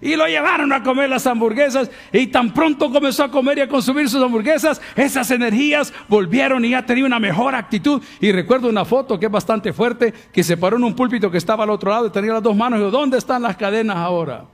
Y 0.00 0.14
lo 0.14 0.26
llevaron 0.26 0.72
a 0.74 0.82
comer 0.82 1.08
las 1.08 1.26
hamburguesas 1.26 1.90
y 2.12 2.26
tan 2.26 2.52
pronto 2.52 2.92
comenzó 2.92 3.24
a 3.24 3.30
comer 3.30 3.58
y 3.58 3.60
a 3.62 3.68
consumir 3.68 4.10
sus 4.10 4.22
hamburguesas, 4.22 4.80
esas 4.94 5.30
energías 5.30 5.92
volvieron 6.06 6.64
y 6.66 6.70
ya 6.70 6.84
tenía 6.84 7.06
una 7.06 7.18
mejor 7.18 7.54
actitud. 7.54 8.02
Y 8.20 8.30
recuerdo 8.30 8.68
una 8.68 8.84
foto 8.84 9.18
que 9.18 9.26
es 9.26 9.32
bastante 9.32 9.72
fuerte, 9.72 10.12
que 10.32 10.42
se 10.42 10.58
paró 10.58 10.76
en 10.76 10.84
un 10.84 10.94
púlpito 10.94 11.30
que 11.30 11.38
estaba 11.38 11.64
al 11.64 11.70
otro 11.70 11.90
lado 11.90 12.06
y 12.06 12.10
tenía 12.10 12.34
las 12.34 12.42
dos 12.42 12.54
manos 12.54 12.78
y 12.78 12.80
dijo, 12.80 12.90
¿dónde 12.90 13.16
están 13.16 13.40
las 13.40 13.56
cadenas 13.56 13.96
ahora? 13.96 14.44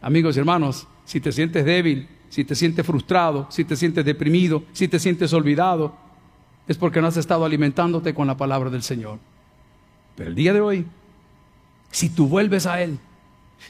Amigos 0.00 0.36
y 0.36 0.38
hermanos, 0.38 0.86
si 1.04 1.20
te 1.20 1.30
sientes 1.30 1.64
débil, 1.64 2.08
si 2.34 2.44
te 2.44 2.56
sientes 2.56 2.84
frustrado, 2.84 3.46
si 3.48 3.64
te 3.64 3.76
sientes 3.76 4.04
deprimido, 4.04 4.64
si 4.72 4.88
te 4.88 4.98
sientes 4.98 5.32
olvidado, 5.32 5.94
es 6.66 6.76
porque 6.76 7.00
no 7.00 7.06
has 7.06 7.16
estado 7.16 7.44
alimentándote 7.44 8.12
con 8.12 8.26
la 8.26 8.36
palabra 8.36 8.70
del 8.70 8.82
Señor. 8.82 9.20
Pero 10.16 10.30
el 10.30 10.34
día 10.34 10.52
de 10.52 10.60
hoy, 10.60 10.84
si 11.92 12.10
tú 12.10 12.26
vuelves 12.26 12.66
a 12.66 12.82
Él, 12.82 12.98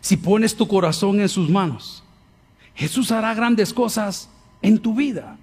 si 0.00 0.16
pones 0.16 0.56
tu 0.56 0.66
corazón 0.66 1.20
en 1.20 1.28
sus 1.28 1.50
manos, 1.50 2.02
Jesús 2.74 3.12
hará 3.12 3.34
grandes 3.34 3.74
cosas 3.74 4.30
en 4.62 4.78
tu 4.78 4.94
vida. 4.94 5.36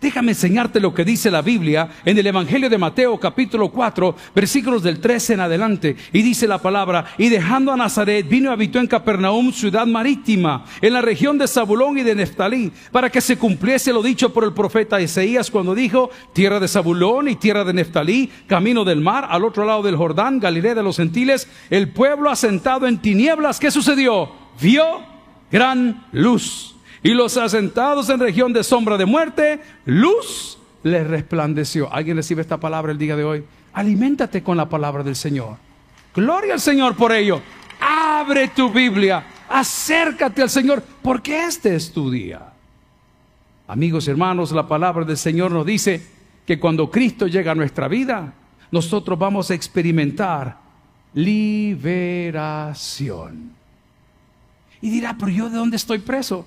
Déjame 0.00 0.32
enseñarte 0.32 0.80
lo 0.80 0.94
que 0.94 1.04
dice 1.04 1.30
la 1.30 1.42
Biblia 1.42 1.88
en 2.04 2.18
el 2.18 2.26
Evangelio 2.26 2.70
de 2.70 2.78
Mateo 2.78 3.18
capítulo 3.18 3.70
4, 3.70 4.14
versículos 4.34 4.82
del 4.82 5.00
13 5.00 5.34
en 5.34 5.40
adelante. 5.40 5.96
Y 6.12 6.22
dice 6.22 6.46
la 6.46 6.58
palabra, 6.58 7.06
y 7.18 7.28
dejando 7.28 7.72
a 7.72 7.76
Nazaret, 7.76 8.28
vino 8.28 8.50
y 8.50 8.52
habitó 8.52 8.78
en 8.78 8.86
Capernaum, 8.86 9.52
ciudad 9.52 9.86
marítima, 9.86 10.64
en 10.80 10.92
la 10.92 11.02
región 11.02 11.38
de 11.38 11.48
Zabulón 11.48 11.98
y 11.98 12.02
de 12.02 12.14
Neftalí, 12.14 12.72
para 12.92 13.10
que 13.10 13.20
se 13.20 13.36
cumpliese 13.36 13.92
lo 13.92 14.02
dicho 14.02 14.32
por 14.32 14.44
el 14.44 14.52
profeta 14.52 15.00
Isaías 15.00 15.50
cuando 15.50 15.74
dijo, 15.74 16.10
tierra 16.32 16.60
de 16.60 16.68
Zabulón 16.68 17.28
y 17.28 17.36
tierra 17.36 17.64
de 17.64 17.72
Neftalí, 17.72 18.30
camino 18.46 18.84
del 18.84 19.00
mar, 19.00 19.26
al 19.28 19.44
otro 19.44 19.64
lado 19.64 19.82
del 19.82 19.96
Jordán, 19.96 20.40
Galilea 20.40 20.74
de 20.74 20.82
los 20.82 20.96
gentiles, 20.96 21.48
el 21.70 21.90
pueblo 21.90 22.30
asentado 22.30 22.86
en 22.86 22.98
tinieblas, 22.98 23.58
¿qué 23.58 23.70
sucedió? 23.70 24.30
Vio 24.60 24.84
gran 25.50 26.06
luz 26.12 26.77
y 27.02 27.10
los 27.10 27.36
asentados 27.36 28.08
en 28.10 28.20
región 28.20 28.52
de 28.52 28.64
sombra 28.64 28.96
de 28.96 29.06
muerte, 29.06 29.60
luz 29.84 30.58
les 30.82 31.06
resplandeció. 31.06 31.92
¿Alguien 31.92 32.16
recibe 32.16 32.42
esta 32.42 32.58
palabra 32.58 32.92
el 32.92 32.98
día 32.98 33.16
de 33.16 33.24
hoy? 33.24 33.44
Aliméntate 33.72 34.42
con 34.42 34.56
la 34.56 34.68
palabra 34.68 35.02
del 35.02 35.16
Señor. 35.16 35.56
Gloria 36.14 36.54
al 36.54 36.60
Señor 36.60 36.96
por 36.96 37.12
ello. 37.12 37.40
Abre 37.80 38.48
tu 38.48 38.70
Biblia, 38.70 39.24
acércate 39.48 40.42
al 40.42 40.50
Señor, 40.50 40.82
porque 41.02 41.44
este 41.44 41.76
es 41.76 41.92
tu 41.92 42.10
día. 42.10 42.40
Amigos 43.68 44.08
y 44.08 44.10
hermanos, 44.10 44.50
la 44.50 44.66
palabra 44.66 45.04
del 45.04 45.16
Señor 45.16 45.52
nos 45.52 45.64
dice 45.64 46.04
que 46.44 46.58
cuando 46.58 46.90
Cristo 46.90 47.28
llega 47.28 47.52
a 47.52 47.54
nuestra 47.54 47.86
vida, 47.86 48.32
nosotros 48.70 49.16
vamos 49.18 49.50
a 49.50 49.54
experimentar 49.54 50.56
liberación. 51.14 51.98
Y 54.80 54.90
dirá, 54.90 55.16
pero 55.18 55.30
yo 55.30 55.48
de 55.50 55.56
dónde 55.56 55.76
estoy 55.76 55.98
preso? 55.98 56.46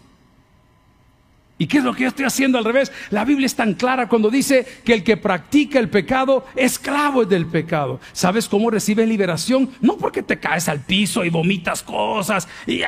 ¿Y 1.61 1.67
qué 1.67 1.77
es 1.77 1.83
lo 1.83 1.93
que 1.93 2.01
yo 2.01 2.07
estoy 2.07 2.25
haciendo 2.25 2.57
al 2.57 2.65
revés? 2.65 2.91
La 3.11 3.23
Biblia 3.23 3.45
es 3.45 3.53
tan 3.53 3.75
clara 3.75 4.09
cuando 4.09 4.31
dice 4.31 4.65
que 4.83 4.95
el 4.95 5.03
que 5.03 5.15
practica 5.15 5.77
el 5.77 5.89
pecado, 5.89 6.43
esclavo 6.55 7.21
es 7.21 7.29
del 7.29 7.45
pecado. 7.45 7.99
¿Sabes 8.13 8.49
cómo 8.49 8.71
recibes 8.71 9.07
liberación? 9.07 9.69
No 9.79 9.95
porque 9.95 10.23
te 10.23 10.39
caes 10.39 10.67
al 10.67 10.79
piso 10.79 11.23
y 11.23 11.29
vomitas 11.29 11.83
cosas. 11.83 12.47
Y, 12.65 12.81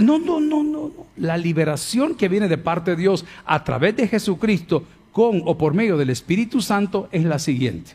no, 0.00 0.18
no, 0.18 0.40
no, 0.40 0.62
no. 0.62 0.90
La 1.16 1.38
liberación 1.38 2.16
que 2.16 2.28
viene 2.28 2.48
de 2.48 2.58
parte 2.58 2.90
de 2.90 2.96
Dios 2.98 3.24
a 3.46 3.64
través 3.64 3.96
de 3.96 4.06
Jesucristo 4.06 4.84
con 5.10 5.40
o 5.46 5.56
por 5.56 5.72
medio 5.72 5.96
del 5.96 6.10
Espíritu 6.10 6.60
Santo 6.60 7.08
es 7.12 7.24
la 7.24 7.38
siguiente. 7.38 7.92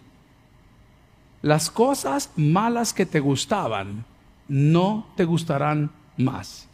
Las 1.43 1.69
cosas 1.69 2.32
malas 2.38 2.91
que 2.91 3.06
te 3.06 3.19
gustaban 3.19 4.04
no 4.48 5.06
te 5.15 5.26
gustarán 5.26 5.91
más. 6.17 6.67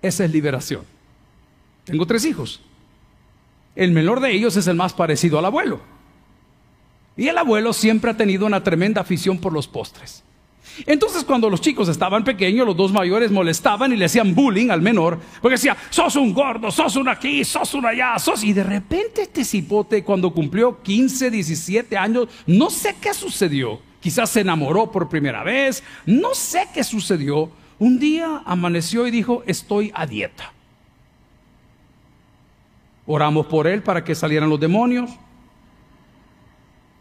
Esa 0.00 0.24
es 0.24 0.32
liberación. 0.32 0.93
Tengo 1.84 2.06
tres 2.06 2.24
hijos. 2.24 2.60
El 3.76 3.92
menor 3.92 4.20
de 4.20 4.32
ellos 4.32 4.56
es 4.56 4.66
el 4.66 4.76
más 4.76 4.92
parecido 4.92 5.38
al 5.38 5.44
abuelo. 5.44 5.80
Y 7.16 7.28
el 7.28 7.38
abuelo 7.38 7.72
siempre 7.72 8.10
ha 8.10 8.16
tenido 8.16 8.46
una 8.46 8.62
tremenda 8.62 9.00
afición 9.00 9.38
por 9.38 9.52
los 9.52 9.68
postres. 9.68 10.24
Entonces 10.86 11.24
cuando 11.24 11.50
los 11.50 11.60
chicos 11.60 11.88
estaban 11.88 12.24
pequeños, 12.24 12.66
los 12.66 12.76
dos 12.76 12.92
mayores 12.92 13.30
molestaban 13.30 13.92
y 13.92 13.96
le 13.96 14.06
hacían 14.06 14.34
bullying 14.34 14.70
al 14.70 14.82
menor, 14.82 15.20
porque 15.40 15.54
decía, 15.54 15.76
sos 15.90 16.16
un 16.16 16.32
gordo, 16.32 16.70
sos 16.70 16.96
un 16.96 17.08
aquí, 17.08 17.44
sos 17.44 17.74
un 17.74 17.86
allá, 17.86 18.18
sos... 18.18 18.42
Y 18.42 18.52
de 18.52 18.64
repente 18.64 19.22
este 19.22 19.44
cipote 19.44 20.02
cuando 20.02 20.32
cumplió 20.32 20.82
15, 20.82 21.30
17 21.30 21.96
años, 21.96 22.28
no 22.46 22.70
sé 22.70 22.96
qué 23.00 23.14
sucedió, 23.14 23.80
quizás 24.00 24.30
se 24.30 24.40
enamoró 24.40 24.90
por 24.90 25.08
primera 25.08 25.44
vez, 25.44 25.82
no 26.06 26.34
sé 26.34 26.66
qué 26.74 26.82
sucedió, 26.82 27.50
un 27.78 27.98
día 27.98 28.42
amaneció 28.44 29.06
y 29.06 29.12
dijo, 29.12 29.44
estoy 29.46 29.92
a 29.94 30.06
dieta. 30.06 30.53
Oramos 33.06 33.46
por 33.46 33.66
él 33.66 33.82
para 33.82 34.02
que 34.02 34.14
salieran 34.14 34.48
los 34.48 34.60
demonios. 34.60 35.10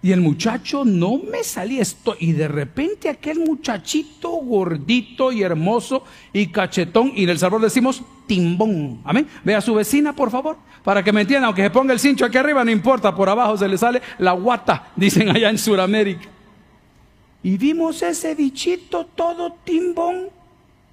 Y 0.02 0.12
el 0.12 0.20
muchacho 0.20 0.84
no 0.84 1.18
me 1.18 1.46
salía 1.46 1.82
esto. 1.82 2.18
Y 2.20 2.34
de 2.34 2.50
repente 2.50 3.08
aquel 3.08 3.40
muchachito 3.40 4.32
gordito 4.32 5.32
y 5.32 5.44
hermoso 5.44 6.04
y 6.34 6.48
cachetón. 6.48 7.14
Y 7.16 7.24
en 7.24 7.30
el 7.30 7.40
Salvador 7.40 7.62
decimos 7.62 8.04
timbón. 8.28 9.00
Amén. 9.06 9.26
Ve 9.46 9.56
a 9.56 9.62
su 9.62 9.74
vecina, 9.74 10.14
por 10.14 10.30
favor. 10.30 10.58
Para 10.84 11.02
que 11.02 11.14
me 11.14 11.22
entienda. 11.22 11.48
Aunque 11.48 11.64
se 11.64 11.70
ponga 11.70 11.94
el 11.94 12.00
cincho 12.00 12.26
aquí 12.26 12.38
arriba, 12.38 12.66
no 12.66 12.72
importa. 12.72 13.16
Por 13.16 13.30
abajo 13.30 13.56
se 13.56 13.70
le 13.70 13.78
sale 13.78 14.02
la 14.18 14.34
guata. 14.34 14.92
Dicen 14.98 15.30
allá 15.30 15.50
en 15.50 15.58
Sudamérica. 15.58 16.28
Y 17.42 17.56
vimos 17.58 18.02
ese 18.02 18.36
bichito 18.36 19.06
todo 19.06 19.56
timbón. 19.64 20.28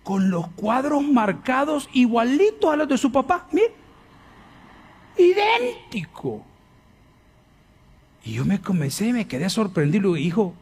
Con 0.04 0.30
los 0.30 0.46
cuadros 0.52 1.02
marcados 1.02 1.88
igualitos 1.94 2.72
a 2.72 2.76
los 2.76 2.86
de 2.86 2.96
su 2.96 3.10
papá. 3.10 3.48
Mire 3.50 3.79
idéntico. 5.20 6.44
Y 8.24 8.34
yo 8.34 8.44
me 8.44 8.60
comencé 8.60 9.08
y 9.08 9.12
me 9.12 9.26
quedé 9.26 9.48
sorprendido. 9.48 10.16
Hijo, 10.16 10.54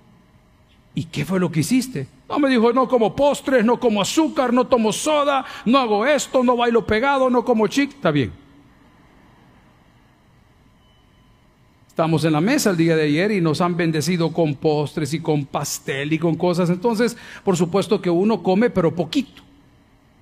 ¿y 0.94 1.04
qué 1.04 1.24
fue 1.24 1.40
lo 1.40 1.50
que 1.50 1.60
hiciste? 1.60 2.06
No 2.28 2.38
me 2.38 2.48
dijo, 2.48 2.72
no 2.72 2.88
como 2.88 3.16
postres, 3.16 3.64
no 3.64 3.80
como 3.80 4.02
azúcar, 4.02 4.52
no 4.52 4.66
tomo 4.66 4.92
soda, 4.92 5.44
no 5.64 5.78
hago 5.78 6.06
esto, 6.06 6.44
no 6.44 6.56
bailo 6.56 6.86
pegado, 6.86 7.30
no 7.30 7.44
como 7.44 7.66
chic. 7.66 7.90
Está 7.90 8.10
bien. 8.10 8.32
Estamos 11.98 12.24
en 12.24 12.32
la 12.32 12.40
mesa 12.40 12.70
el 12.70 12.76
día 12.76 12.94
de 12.94 13.02
ayer 13.02 13.32
y 13.32 13.40
nos 13.40 13.60
han 13.60 13.76
bendecido 13.76 14.32
con 14.32 14.54
postres 14.54 15.12
y 15.14 15.20
con 15.20 15.44
pastel 15.44 16.12
y 16.12 16.18
con 16.20 16.36
cosas. 16.36 16.70
Entonces, 16.70 17.16
por 17.42 17.56
supuesto 17.56 18.00
que 18.00 18.08
uno 18.08 18.40
come, 18.40 18.70
pero 18.70 18.94
poquito. 18.94 19.42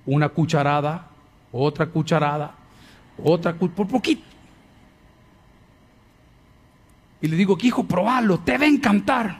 Una 0.03 0.27
cucharada, 0.29 1.07
otra 1.51 1.85
cucharada, 1.85 2.55
otra 3.23 3.53
por 3.53 3.87
poquito. 3.87 4.26
Y 7.21 7.27
le 7.27 7.35
digo, 7.35 7.57
hijo, 7.61 7.83
probalo, 7.85 8.39
te 8.39 8.57
va 8.57 8.65
a 8.65 8.67
encantar. 8.67 9.39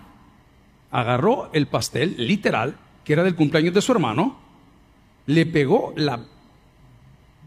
Agarró 0.92 1.50
el 1.54 1.68
pastel, 1.68 2.16
literal, 2.18 2.76
que 3.04 3.14
era 3.14 3.24
del 3.24 3.36
cumpleaños 3.36 3.74
de 3.74 3.82
su 3.82 3.92
hermano, 3.92 4.38
le 5.28 5.46
pegó 5.46 5.94
la 5.96 6.20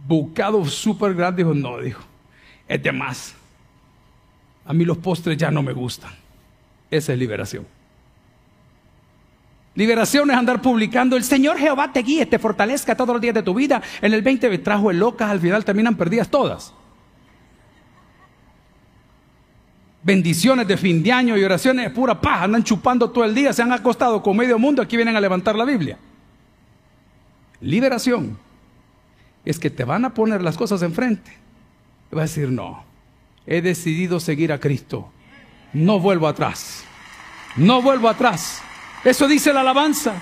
bocado 0.07 0.65
súper 0.65 1.15
grande, 1.15 1.43
dijo, 1.43 1.55
no, 1.55 1.79
dijo, 1.79 2.03
es 2.69 2.83
de 2.83 2.93
más. 2.93 3.35
A 4.65 4.73
mí 4.73 4.85
los 4.85 4.99
postres 4.99 5.37
ya 5.37 5.51
no 5.51 5.63
me 5.63 5.73
gustan. 5.73 6.13
Esa 6.91 7.13
es 7.13 7.19
liberación. 7.19 7.67
Liberación 9.75 10.31
es 10.31 10.37
andar 10.37 10.61
publicando, 10.61 11.17
el 11.17 11.25
Señor 11.25 11.57
Jehová 11.59 11.93
te 11.93 12.03
guíe, 12.03 12.27
te 12.27 12.39
fortalezca 12.39 12.97
todos 12.97 13.15
los 13.15 13.21
días 13.21 13.35
de 13.35 13.43
tu 13.43 13.55
vida. 13.55 13.81
En 14.03 14.13
el 14.13 14.23
20 14.23 14.51
me 14.51 14.59
trajo 14.59 14.91
el 14.91 14.99
locas, 14.99 15.31
al 15.31 15.41
final 15.41 15.65
terminan 15.65 15.97
perdidas 15.97 16.29
todas. 16.29 16.75
Bendiciones 20.03 20.67
de 20.67 20.77
fin 20.77 21.03
de 21.03 21.13
año 21.13 21.37
y 21.37 21.45
oraciones 21.45 21.85
de 21.85 21.91
pura 21.91 22.19
paz, 22.19 22.43
andan 22.43 22.65
chupando 22.65 23.11
todo 23.11 23.25
el 23.25 23.35
día, 23.35 23.53
se 23.53 23.63
han 23.63 23.73
acostado 23.73 24.23
con 24.23 24.37
medio 24.37 24.59
mundo, 24.59 24.81
aquí 24.81 24.97
vienen 24.97 25.17
a 25.17 25.21
levantar 25.21 25.57
la 25.57 25.65
Biblia. 25.65 25.99
Liberación 27.61 28.39
es 29.45 29.59
que 29.59 29.69
te 29.69 29.85
van 29.85 30.05
a 30.07 30.15
poner 30.15 30.43
las 30.43 30.57
cosas 30.57 30.83
enfrente. 30.83 31.37
Y 32.11 32.15
vas 32.15 32.23
a 32.23 32.35
decir, 32.35 32.51
no, 32.51 32.83
he 33.47 33.61
decidido 33.61 34.21
seguir 34.21 34.53
a 34.53 34.59
Cristo. 34.59 35.11
No 35.73 36.01
vuelvo 36.01 36.27
atrás. 36.27 36.85
No 37.57 37.83
vuelvo 37.83 38.09
atrás. 38.09 38.63
Eso 39.05 39.29
dice 39.29 39.53
la 39.53 39.61
alabanza. 39.61 40.15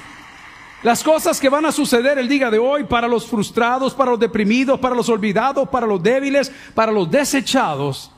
Las 0.83 1.03
cosas 1.03 1.41
que 1.41 1.49
van 1.49 1.67
a 1.67 1.73
suceder 1.73 2.19
el 2.19 2.29
día 2.29 2.51
de 2.51 2.59
hoy 2.59 2.85
para 2.85 3.09
los 3.09 3.27
frustrados, 3.27 3.95
para 3.95 4.13
los 4.13 4.21
deprimidos, 4.21 4.79
para 4.79 4.95
los 4.95 5.09
olvidados, 5.09 5.69
para 5.69 5.87
los 5.87 6.01
débiles, 6.03 6.53
para 6.75 6.93
los 6.93 7.11
desechados, 7.11 8.13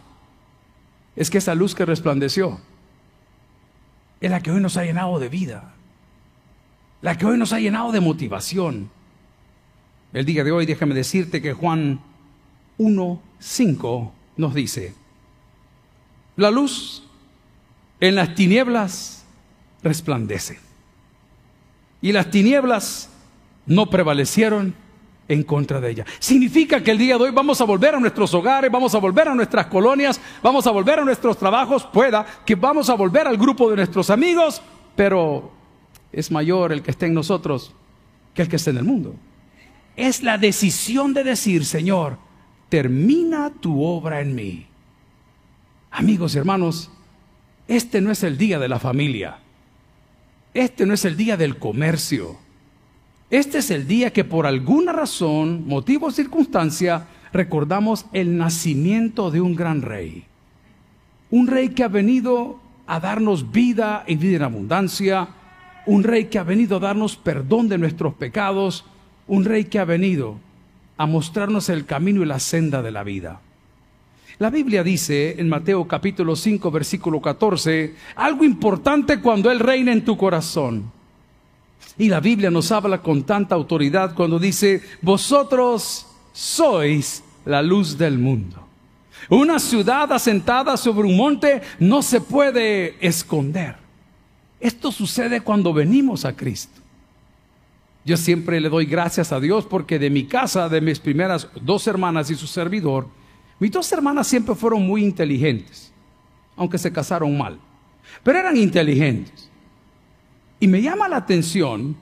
es 1.20 1.28
que 1.28 1.36
esa 1.36 1.54
luz 1.54 1.74
que 1.74 1.84
resplandeció 1.84 2.58
es 4.22 4.30
la 4.30 4.40
que 4.40 4.52
hoy 4.52 4.62
nos 4.62 4.78
ha 4.78 4.84
llenado 4.84 5.18
de 5.18 5.28
vida, 5.28 5.74
la 7.02 7.18
que 7.18 7.26
hoy 7.26 7.36
nos 7.36 7.52
ha 7.52 7.60
llenado 7.60 7.92
de 7.92 8.00
motivación. 8.00 8.90
El 10.14 10.24
día 10.24 10.44
de 10.44 10.50
hoy 10.50 10.64
déjame 10.64 10.94
decirte 10.94 11.42
que 11.42 11.52
Juan 11.52 12.00
1.5 12.78 14.10
nos 14.38 14.54
dice, 14.54 14.94
la 16.36 16.50
luz 16.50 17.02
en 18.00 18.14
las 18.14 18.34
tinieblas 18.34 19.26
resplandece. 19.82 20.58
Y 22.00 22.12
las 22.12 22.30
tinieblas 22.30 23.10
no 23.66 23.90
prevalecieron 23.90 24.74
en 25.30 25.44
contra 25.44 25.80
de 25.80 25.90
ella. 25.90 26.04
Significa 26.18 26.82
que 26.82 26.90
el 26.90 26.98
día 26.98 27.16
de 27.16 27.22
hoy 27.24 27.30
vamos 27.30 27.60
a 27.60 27.64
volver 27.64 27.94
a 27.94 28.00
nuestros 28.00 28.34
hogares, 28.34 28.68
vamos 28.68 28.92
a 28.96 28.98
volver 28.98 29.28
a 29.28 29.34
nuestras 29.34 29.66
colonias, 29.66 30.20
vamos 30.42 30.66
a 30.66 30.72
volver 30.72 30.98
a 30.98 31.04
nuestros 31.04 31.38
trabajos, 31.38 31.84
pueda 31.84 32.26
que 32.44 32.56
vamos 32.56 32.90
a 32.90 32.94
volver 32.94 33.28
al 33.28 33.36
grupo 33.36 33.70
de 33.70 33.76
nuestros 33.76 34.10
amigos, 34.10 34.60
pero 34.96 35.52
es 36.10 36.32
mayor 36.32 36.72
el 36.72 36.82
que 36.82 36.90
esté 36.90 37.06
en 37.06 37.14
nosotros 37.14 37.72
que 38.34 38.42
el 38.42 38.48
que 38.48 38.56
esté 38.56 38.70
en 38.70 38.78
el 38.78 38.84
mundo. 38.84 39.14
Es 39.94 40.24
la 40.24 40.36
decisión 40.36 41.14
de 41.14 41.22
decir, 41.22 41.64
Señor, 41.64 42.18
termina 42.68 43.50
tu 43.50 43.84
obra 43.84 44.20
en 44.20 44.34
mí. 44.34 44.66
Amigos 45.92 46.34
y 46.34 46.38
hermanos, 46.38 46.90
este 47.68 48.00
no 48.00 48.10
es 48.10 48.24
el 48.24 48.36
día 48.36 48.58
de 48.58 48.68
la 48.68 48.80
familia. 48.80 49.38
Este 50.54 50.86
no 50.86 50.94
es 50.94 51.04
el 51.04 51.16
día 51.16 51.36
del 51.36 51.56
comercio. 51.58 52.36
Este 53.30 53.58
es 53.58 53.70
el 53.70 53.86
día 53.86 54.12
que 54.12 54.24
por 54.24 54.44
alguna 54.44 54.92
razón, 54.92 55.68
motivo 55.68 56.08
o 56.08 56.10
circunstancia, 56.10 57.06
recordamos 57.32 58.06
el 58.12 58.36
nacimiento 58.36 59.30
de 59.30 59.40
un 59.40 59.54
gran 59.54 59.82
rey. 59.82 60.24
Un 61.30 61.46
rey 61.46 61.68
que 61.68 61.84
ha 61.84 61.88
venido 61.88 62.58
a 62.88 62.98
darnos 62.98 63.52
vida 63.52 64.02
y 64.08 64.16
vida 64.16 64.38
en 64.38 64.42
abundancia. 64.42 65.28
Un 65.86 66.02
rey 66.02 66.24
que 66.24 66.40
ha 66.40 66.42
venido 66.42 66.78
a 66.78 66.80
darnos 66.80 67.14
perdón 67.14 67.68
de 67.68 67.78
nuestros 67.78 68.14
pecados. 68.14 68.84
Un 69.28 69.44
rey 69.44 69.66
que 69.66 69.78
ha 69.78 69.84
venido 69.84 70.36
a 70.96 71.06
mostrarnos 71.06 71.68
el 71.68 71.86
camino 71.86 72.22
y 72.22 72.26
la 72.26 72.40
senda 72.40 72.82
de 72.82 72.90
la 72.90 73.04
vida. 73.04 73.40
La 74.40 74.50
Biblia 74.50 74.82
dice 74.82 75.36
en 75.38 75.48
Mateo 75.48 75.86
capítulo 75.86 76.34
5 76.34 76.70
versículo 76.70 77.20
14 77.20 77.94
algo 78.16 78.42
importante 78.42 79.20
cuando 79.20 79.52
Él 79.52 79.60
reina 79.60 79.92
en 79.92 80.04
tu 80.04 80.16
corazón. 80.16 80.99
Y 81.98 82.08
la 82.08 82.20
Biblia 82.20 82.50
nos 82.50 82.72
habla 82.72 83.02
con 83.02 83.24
tanta 83.24 83.54
autoridad 83.54 84.14
cuando 84.14 84.38
dice, 84.38 84.82
vosotros 85.02 86.06
sois 86.32 87.22
la 87.44 87.62
luz 87.62 87.98
del 87.98 88.18
mundo. 88.18 88.66
Una 89.28 89.58
ciudad 89.58 90.10
asentada 90.12 90.76
sobre 90.76 91.06
un 91.06 91.16
monte 91.16 91.60
no 91.78 92.02
se 92.02 92.20
puede 92.20 92.96
esconder. 93.06 93.76
Esto 94.58 94.92
sucede 94.92 95.40
cuando 95.40 95.72
venimos 95.72 96.24
a 96.24 96.34
Cristo. 96.34 96.80
Yo 98.04 98.16
siempre 98.16 98.60
le 98.60 98.68
doy 98.68 98.86
gracias 98.86 99.30
a 99.30 99.40
Dios 99.40 99.66
porque 99.66 99.98
de 99.98 100.10
mi 100.10 100.24
casa, 100.24 100.68
de 100.68 100.80
mis 100.80 100.98
primeras 100.98 101.48
dos 101.60 101.86
hermanas 101.86 102.30
y 102.30 102.34
su 102.34 102.46
servidor, 102.46 103.08
mis 103.58 103.70
dos 103.70 103.92
hermanas 103.92 104.26
siempre 104.26 104.54
fueron 104.54 104.86
muy 104.86 105.04
inteligentes, 105.04 105.92
aunque 106.56 106.78
se 106.78 106.90
casaron 106.90 107.36
mal, 107.36 107.58
pero 108.22 108.38
eran 108.38 108.56
inteligentes. 108.56 109.49
Y 110.60 110.68
me 110.68 110.82
llama 110.82 111.08
la 111.08 111.16
atención 111.16 111.96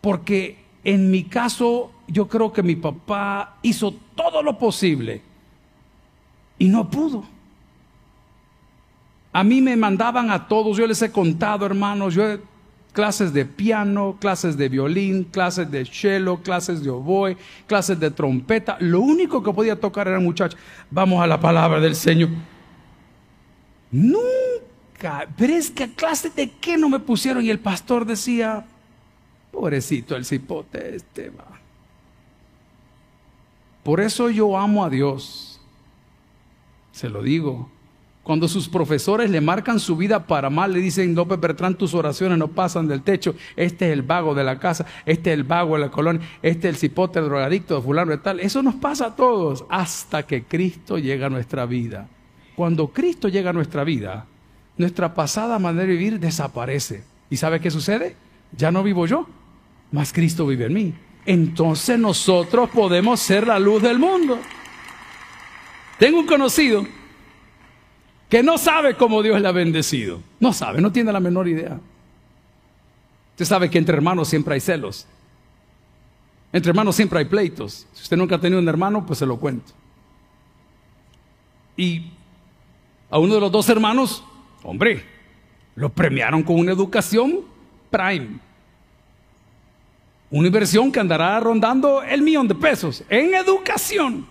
porque 0.00 0.56
en 0.84 1.10
mi 1.10 1.24
caso 1.24 1.90
yo 2.06 2.28
creo 2.28 2.52
que 2.52 2.62
mi 2.62 2.76
papá 2.76 3.56
hizo 3.62 3.92
todo 4.14 4.42
lo 4.42 4.56
posible 4.56 5.20
y 6.58 6.68
no 6.68 6.88
pudo. 6.88 7.24
A 9.32 9.44
mí 9.44 9.60
me 9.60 9.76
mandaban 9.76 10.30
a 10.30 10.46
todos, 10.48 10.76
yo 10.76 10.86
les 10.86 11.02
he 11.02 11.10
contado, 11.10 11.66
hermanos, 11.66 12.14
yo 12.14 12.38
clases 12.96 13.34
de 13.34 13.44
piano, 13.44 14.16
clases 14.18 14.56
de 14.56 14.70
violín, 14.70 15.24
clases 15.24 15.70
de 15.70 15.84
cello, 15.84 16.38
clases 16.38 16.82
de 16.82 16.88
oboe, 16.88 17.36
clases 17.66 18.00
de 18.00 18.10
trompeta. 18.10 18.78
Lo 18.80 19.00
único 19.00 19.42
que 19.42 19.52
podía 19.52 19.78
tocar 19.78 20.08
era 20.08 20.18
muchacho. 20.18 20.56
Vamos 20.90 21.22
a 21.22 21.26
la 21.26 21.38
palabra 21.38 21.78
del 21.78 21.94
Señor. 21.94 22.30
Nunca, 23.90 24.24
pero 25.36 25.52
es 25.52 25.70
que 25.70 25.84
a 25.84 25.88
clase 25.88 26.30
de 26.30 26.50
qué 26.50 26.76
no 26.76 26.88
me 26.88 26.98
pusieron 26.98 27.44
y 27.44 27.50
el 27.50 27.58
pastor 27.58 28.06
decía, 28.06 28.64
pobrecito 29.52 30.16
el 30.16 30.24
cipote 30.24 30.96
este 30.96 31.30
va. 31.30 31.60
Por 33.82 34.00
eso 34.00 34.30
yo 34.30 34.58
amo 34.58 34.84
a 34.84 34.90
Dios. 34.90 35.60
Se 36.92 37.08
lo 37.08 37.22
digo. 37.22 37.70
Cuando 38.24 38.48
sus 38.48 38.68
profesores 38.68 39.30
le 39.30 39.40
marcan 39.40 39.78
su 39.78 39.96
vida 39.96 40.26
para 40.26 40.50
mal, 40.50 40.72
le 40.72 40.80
dicen, 40.80 41.14
López 41.14 41.38
Bertrán, 41.38 41.76
tus 41.76 41.94
oraciones 41.94 42.36
no 42.36 42.48
pasan 42.48 42.88
del 42.88 43.02
techo. 43.02 43.36
Este 43.54 43.86
es 43.86 43.92
el 43.92 44.02
vago 44.02 44.34
de 44.34 44.42
la 44.42 44.58
casa, 44.58 44.84
este 45.04 45.30
es 45.30 45.38
el 45.38 45.44
vago 45.44 45.74
de 45.74 45.82
la 45.82 45.90
colonia, 45.92 46.26
este 46.42 46.68
es 46.68 46.74
el 46.74 46.80
cipote, 46.80 47.20
el 47.20 47.26
drogadicto, 47.26 47.76
de 47.76 47.82
fulano 47.82 48.12
y 48.12 48.18
tal. 48.18 48.40
Eso 48.40 48.64
nos 48.64 48.74
pasa 48.74 49.06
a 49.06 49.14
todos 49.14 49.64
hasta 49.68 50.24
que 50.24 50.42
Cristo 50.42 50.98
llega 50.98 51.26
a 51.26 51.30
nuestra 51.30 51.66
vida. 51.66 52.08
Cuando 52.56 52.88
Cristo 52.88 53.28
llega 53.28 53.50
a 53.50 53.52
nuestra 53.52 53.84
vida, 53.84 54.26
nuestra 54.78 55.14
pasada 55.14 55.58
manera 55.58 55.86
de 55.86 55.92
vivir 55.92 56.20
desaparece. 56.20 57.04
¿Y 57.30 57.36
sabe 57.36 57.60
qué 57.60 57.70
sucede? 57.70 58.16
Ya 58.56 58.70
no 58.70 58.82
vivo 58.82 59.06
yo, 59.06 59.26
mas 59.92 60.12
Cristo 60.12 60.46
vive 60.46 60.66
en 60.66 60.72
mí. 60.72 60.94
Entonces 61.24 61.98
nosotros 61.98 62.70
podemos 62.70 63.20
ser 63.20 63.46
la 63.46 63.58
luz 63.58 63.82
del 63.82 63.98
mundo. 63.98 64.38
Tengo 65.98 66.20
un 66.20 66.26
conocido 66.26 66.86
que 68.28 68.42
no 68.42 68.58
sabe 68.58 68.94
cómo 68.94 69.22
Dios 69.22 69.40
le 69.40 69.48
ha 69.48 69.52
bendecido. 69.52 70.20
No 70.40 70.52
sabe, 70.52 70.80
no 70.80 70.92
tiene 70.92 71.12
la 71.12 71.20
menor 71.20 71.48
idea. 71.48 71.80
Usted 73.32 73.44
sabe 73.44 73.70
que 73.70 73.78
entre 73.78 73.96
hermanos 73.96 74.28
siempre 74.28 74.54
hay 74.54 74.60
celos. 74.60 75.06
Entre 76.52 76.70
hermanos 76.70 76.96
siempre 76.96 77.18
hay 77.18 77.24
pleitos. 77.24 77.86
Si 77.92 78.02
usted 78.02 78.16
nunca 78.16 78.36
ha 78.36 78.40
tenido 78.40 78.60
un 78.60 78.68
hermano, 78.68 79.04
pues 79.04 79.18
se 79.18 79.26
lo 79.26 79.38
cuento. 79.38 79.72
Y 81.76 82.12
a 83.10 83.18
uno 83.18 83.34
de 83.34 83.40
los 83.40 83.52
dos 83.52 83.68
hermanos, 83.68 84.24
hombre, 84.66 85.04
lo 85.76 85.88
premiaron 85.90 86.42
con 86.42 86.56
una 86.56 86.72
educación 86.72 87.40
prime. 87.90 88.38
Una 90.30 90.48
inversión 90.48 90.90
que 90.90 90.98
andará 90.98 91.38
rondando 91.38 92.02
el 92.02 92.20
millón 92.20 92.48
de 92.48 92.54
pesos 92.54 93.04
en 93.08 93.34
educación. 93.34 94.26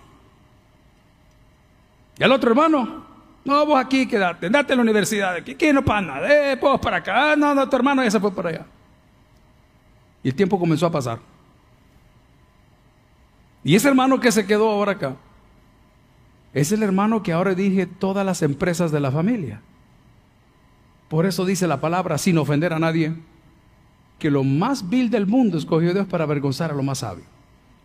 Y 2.18 2.22
al 2.22 2.32
otro 2.32 2.50
hermano, 2.50 3.04
no, 3.44 3.66
vos 3.66 3.78
aquí 3.78 4.06
quedate, 4.06 4.50
date 4.50 4.72
a 4.72 4.76
la 4.76 4.82
universidad, 4.82 5.36
aquí, 5.36 5.52
aquí 5.52 5.72
no 5.72 5.84
pasa 5.84 6.00
nada, 6.02 6.52
eh, 6.52 6.56
vos 6.56 6.80
para 6.80 6.98
acá, 6.98 7.32
ah, 7.32 7.36
no, 7.36 7.54
no, 7.54 7.68
tu 7.68 7.76
hermano 7.76 8.02
ya 8.02 8.10
se 8.10 8.20
fue 8.20 8.34
para 8.34 8.48
allá. 8.50 8.66
Y 10.22 10.28
el 10.28 10.34
tiempo 10.34 10.58
comenzó 10.58 10.86
a 10.86 10.90
pasar. 10.90 11.18
Y 13.64 13.74
ese 13.74 13.88
hermano 13.88 14.20
que 14.20 14.32
se 14.32 14.46
quedó 14.46 14.70
ahora 14.70 14.92
acá, 14.92 15.16
es 16.52 16.72
el 16.72 16.82
hermano 16.82 17.22
que 17.22 17.32
ahora 17.32 17.54
dirige 17.54 17.86
todas 17.86 18.24
las 18.24 18.42
empresas 18.42 18.90
de 18.90 19.00
la 19.00 19.10
familia. 19.10 19.60
Por 21.08 21.26
eso 21.26 21.44
dice 21.44 21.66
la 21.66 21.80
palabra, 21.80 22.18
sin 22.18 22.38
ofender 22.38 22.72
a 22.72 22.78
nadie, 22.78 23.14
que 24.18 24.30
lo 24.30 24.44
más 24.44 24.88
vil 24.88 25.10
del 25.10 25.26
mundo 25.26 25.58
escogió 25.58 25.92
Dios 25.92 26.06
para 26.06 26.24
avergonzar 26.24 26.70
a 26.70 26.74
lo 26.74 26.82
más 26.82 26.98
sabio. 26.98 27.24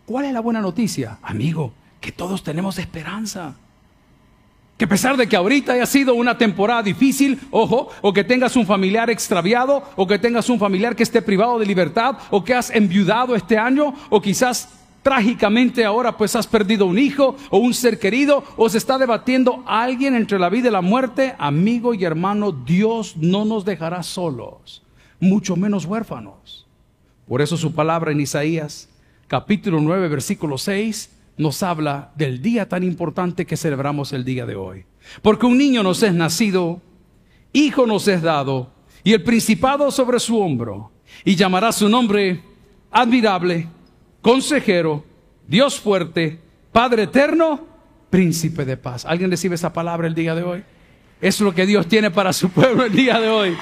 ¿Cuál 0.06 0.26
es 0.26 0.34
la 0.34 0.40
buena 0.40 0.62
noticia? 0.62 1.20
Amigo, 1.22 1.72
que 2.00 2.12
todos 2.12 2.44
tenemos 2.44 2.80
esperanza. 2.80 3.56
Que 4.78 4.86
a 4.86 4.90
pesar 4.90 5.16
de 5.16 5.28
que 5.28 5.36
ahorita 5.36 5.74
haya 5.74 5.86
sido 5.86 6.16
una 6.16 6.38
temporada 6.38 6.82
difícil, 6.82 7.40
ojo, 7.52 7.90
o 8.02 8.12
que 8.12 8.24
tengas 8.24 8.56
un 8.56 8.66
familiar 8.66 9.12
extraviado, 9.12 9.84
o 9.96 10.08
que 10.08 10.18
tengas 10.18 10.50
un 10.50 10.58
familiar 10.58 10.96
que 10.96 11.04
esté 11.04 11.22
privado 11.22 11.60
de 11.60 11.68
libertad, 11.68 12.18
o 12.32 12.44
que 12.44 12.56
has 12.56 12.72
enviudado 12.72 13.36
este 13.36 13.60
año, 13.60 13.94
o 14.10 14.20
quizás 14.20 14.81
trágicamente 15.02 15.84
ahora 15.86 16.18
pues 16.18 16.36
has 16.36 16.48
perdido 16.48 16.86
un 16.86 17.00
hijo 17.00 17.36
o 17.50 17.58
un 17.58 17.74
ser 17.74 18.00
querido, 18.00 18.44
o 18.58 18.70
se 18.70 18.78
está 18.78 18.98
debatiendo 18.98 19.64
alguien 19.66 20.16
entre 20.16 20.40
la 20.40 20.50
vida 20.50 20.70
y 20.70 20.72
la 20.72 20.82
muerte, 20.82 21.36
amigo 21.38 21.94
y 21.94 22.04
hermano, 22.04 22.52
Dios 22.52 23.16
no 23.18 23.46
nos 23.46 23.66
dejará 23.66 24.04
solos, 24.04 24.84
mucho 25.20 25.56
menos 25.56 25.86
huérfanos. 25.86 26.68
Por 27.28 27.42
eso 27.42 27.58
su 27.58 27.74
palabra 27.74 28.12
en 28.12 28.20
Isaías, 28.20 28.90
capítulo 29.28 29.80
9, 29.80 30.08
versículo 30.10 30.58
6, 30.58 31.10
nos 31.38 31.64
habla 31.64 32.12
del 32.16 32.42
día 32.42 32.68
tan 32.68 32.84
importante 32.84 33.46
que 33.46 33.58
celebramos 33.58 34.14
el 34.14 34.26
día 34.26 34.46
de 34.46 34.56
hoy. 34.56 34.86
Porque 35.22 35.46
un 35.46 35.58
niño 35.58 35.82
nos 35.82 36.04
es 36.04 36.14
nacido, 36.14 36.82
hijo 37.54 37.88
nos 37.88 38.08
es 38.08 38.22
dado, 38.22 38.72
y 39.04 39.14
el 39.14 39.24
principado 39.24 39.90
sobre 39.90 40.20
su 40.20 40.40
hombro, 40.40 40.92
y 41.26 41.36
llamará 41.36 41.72
su 41.72 41.90
nombre 41.90 42.44
admirable, 42.92 43.68
consejero, 44.22 45.04
Dios 45.48 45.80
fuerte, 45.80 46.40
Padre 46.72 47.04
eterno, 47.04 47.68
príncipe 48.10 48.66
de 48.66 48.78
paz. 48.78 49.06
¿Alguien 49.06 49.30
recibe 49.30 49.56
esa 49.56 49.74
palabra 49.74 50.08
el 50.08 50.16
día 50.16 50.36
de 50.36 50.44
hoy? 50.44 50.64
Es 51.20 51.40
lo 51.42 51.54
que 51.54 51.66
Dios 51.66 51.88
tiene 51.88 52.12
para 52.12 52.34
su 52.34 52.50
pueblo 52.50 52.86
el 52.86 52.94
día 52.94 53.20
de 53.20 53.30
hoy. 53.30 53.58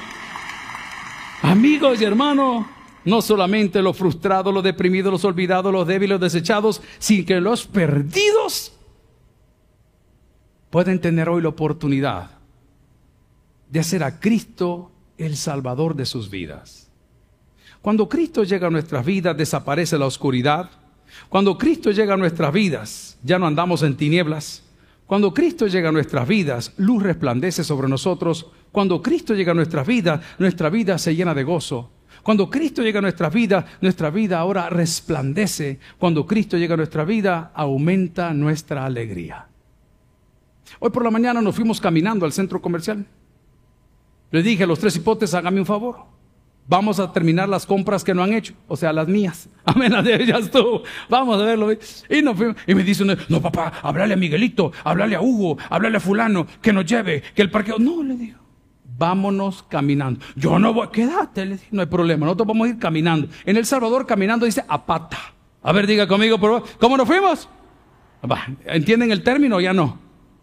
Amigos 1.41 2.01
y 2.01 2.05
hermanos, 2.05 2.65
no 3.05 3.21
solamente 3.21 3.81
los 3.81 3.97
frustrados, 3.97 4.53
los 4.53 4.63
deprimidos, 4.63 5.11
los 5.11 5.25
olvidados, 5.25 5.71
los 5.71 5.87
débiles, 5.87 6.19
los 6.19 6.33
desechados, 6.33 6.81
sino 6.99 7.25
que 7.25 7.41
los 7.41 7.65
perdidos 7.65 8.73
pueden 10.69 10.99
tener 10.99 11.29
hoy 11.29 11.41
la 11.41 11.49
oportunidad 11.49 12.31
de 13.69 13.79
hacer 13.79 14.03
a 14.03 14.19
Cristo 14.19 14.91
el 15.17 15.35
Salvador 15.35 15.95
de 15.95 16.05
sus 16.05 16.29
vidas. 16.29 16.88
Cuando 17.81 18.09
Cristo 18.09 18.43
llega 18.43 18.67
a 18.67 18.71
nuestras 18.71 19.05
vidas, 19.05 19.37
desaparece 19.37 19.97
la 19.97 20.05
oscuridad. 20.05 20.69
Cuando 21.29 21.57
Cristo 21.57 21.91
llega 21.91 22.13
a 22.13 22.17
nuestras 22.17 22.53
vidas, 22.53 23.17
ya 23.23 23.39
no 23.39 23.47
andamos 23.47 23.83
en 23.83 23.95
tinieblas. 23.95 24.63
Cuando 25.07 25.33
Cristo 25.33 25.65
llega 25.65 25.89
a 25.89 25.91
nuestras 25.91 26.27
vidas, 26.27 26.73
luz 26.77 27.01
resplandece 27.01 27.63
sobre 27.63 27.87
nosotros. 27.87 28.47
Cuando 28.71 29.01
Cristo 29.01 29.33
llega 29.33 29.53
a 29.53 29.55
nuestras 29.55 29.87
vidas, 29.87 30.21
nuestra 30.37 30.69
vida 30.69 30.97
se 30.97 31.15
llena 31.15 31.33
de 31.33 31.43
gozo. 31.43 31.89
Cuando 32.21 32.49
Cristo 32.49 32.83
llega 32.83 32.99
a 32.99 33.01
nuestra 33.01 33.29
vida, 33.29 33.65
nuestra 33.81 34.09
vida 34.09 34.39
ahora 34.39 34.69
resplandece. 34.69 35.79
Cuando 35.97 36.27
Cristo 36.27 36.57
llega 36.57 36.73
a 36.73 36.77
nuestra 36.77 37.05
vida, 37.05 37.51
aumenta 37.55 38.33
nuestra 38.33 38.85
alegría. 38.85 39.47
Hoy 40.79 40.89
por 40.91 41.03
la 41.03 41.11
mañana 41.11 41.41
nos 41.41 41.55
fuimos 41.55 41.81
caminando 41.81 42.25
al 42.25 42.33
centro 42.33 42.61
comercial. 42.61 43.05
Le 44.31 44.43
dije 44.43 44.63
a 44.63 44.67
los 44.67 44.79
tres 44.79 44.95
hipotes, 44.97 45.33
hágame 45.33 45.59
un 45.59 45.65
favor. 45.65 46.18
Vamos 46.69 46.99
a 46.99 47.11
terminar 47.11 47.49
las 47.49 47.65
compras 47.65 48.03
que 48.03 48.13
no 48.13 48.21
han 48.21 48.31
hecho, 48.31 48.53
o 48.67 48.77
sea, 48.77 48.93
las 48.93 49.07
mías. 49.07 49.49
Amén, 49.65 49.91
las 49.91 50.05
de 50.05 50.21
ellas 50.21 50.51
tú. 50.51 50.83
Vamos 51.09 51.41
a 51.41 51.43
verlo. 51.43 51.73
Y, 51.73 51.77
fuimos, 52.21 52.55
y 52.67 52.75
me 52.75 52.83
dice 52.83 53.03
no 53.27 53.41
papá, 53.41 53.73
háblale 53.81 54.13
a 54.13 54.17
Miguelito, 54.17 54.71
háblale 54.83 55.15
a 55.15 55.21
Hugo, 55.21 55.57
háblale 55.67 55.97
a 55.97 55.99
fulano, 55.99 56.45
que 56.61 56.71
nos 56.71 56.85
lleve, 56.85 57.23
que 57.33 57.41
el 57.41 57.49
parqueo. 57.49 57.79
No, 57.79 58.03
le 58.03 58.15
digo 58.15 58.39
vámonos 58.99 59.63
caminando. 59.63 60.19
Yo 60.35 60.59
no 60.59 60.73
voy, 60.73 60.89
quédate, 60.89 61.45
le 61.45 61.59
no 61.71 61.81
hay 61.81 61.87
problema, 61.87 62.25
nosotros 62.25 62.49
vamos 62.49 62.67
a 62.67 62.71
ir 62.71 62.79
caminando. 62.79 63.29
En 63.45 63.55
El 63.55 63.65
Salvador 63.65 64.05
caminando 64.05 64.45
dice 64.45 64.63
a 64.67 64.85
pata. 64.85 65.17
A 65.63 65.71
ver, 65.71 65.87
diga 65.87 66.05
conmigo, 66.05 66.37
por 66.37 66.63
¿cómo 66.77 66.97
nos 66.97 67.07
fuimos? 67.07 67.47
¿Entienden 68.65 69.11
el 69.11 69.23
término 69.23 69.61
ya 69.61 69.73
no? 69.73 69.97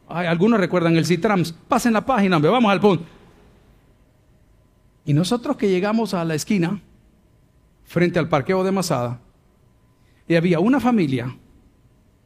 algunos 0.08 0.58
recuerdan 0.58 0.96
el 0.96 1.04
Citrams. 1.04 1.52
Pasen 1.52 1.92
la 1.92 2.06
página, 2.06 2.38
vamos 2.38 2.72
al 2.72 2.80
punto. 2.80 3.04
Y 5.06 5.14
nosotros 5.14 5.56
que 5.56 5.70
llegamos 5.70 6.14
a 6.14 6.24
la 6.24 6.34
esquina, 6.34 6.82
frente 7.84 8.18
al 8.18 8.28
parqueo 8.28 8.64
de 8.64 8.72
Masada, 8.72 9.20
y 10.26 10.34
había 10.34 10.58
una 10.58 10.80
familia 10.80 11.34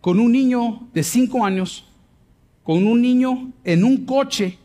con 0.00 0.18
un 0.18 0.32
niño 0.32 0.88
de 0.94 1.02
cinco 1.02 1.44
años, 1.44 1.86
con 2.64 2.86
un 2.86 3.02
niño 3.02 3.52
en 3.64 3.84
un 3.84 4.06
coche 4.06 4.58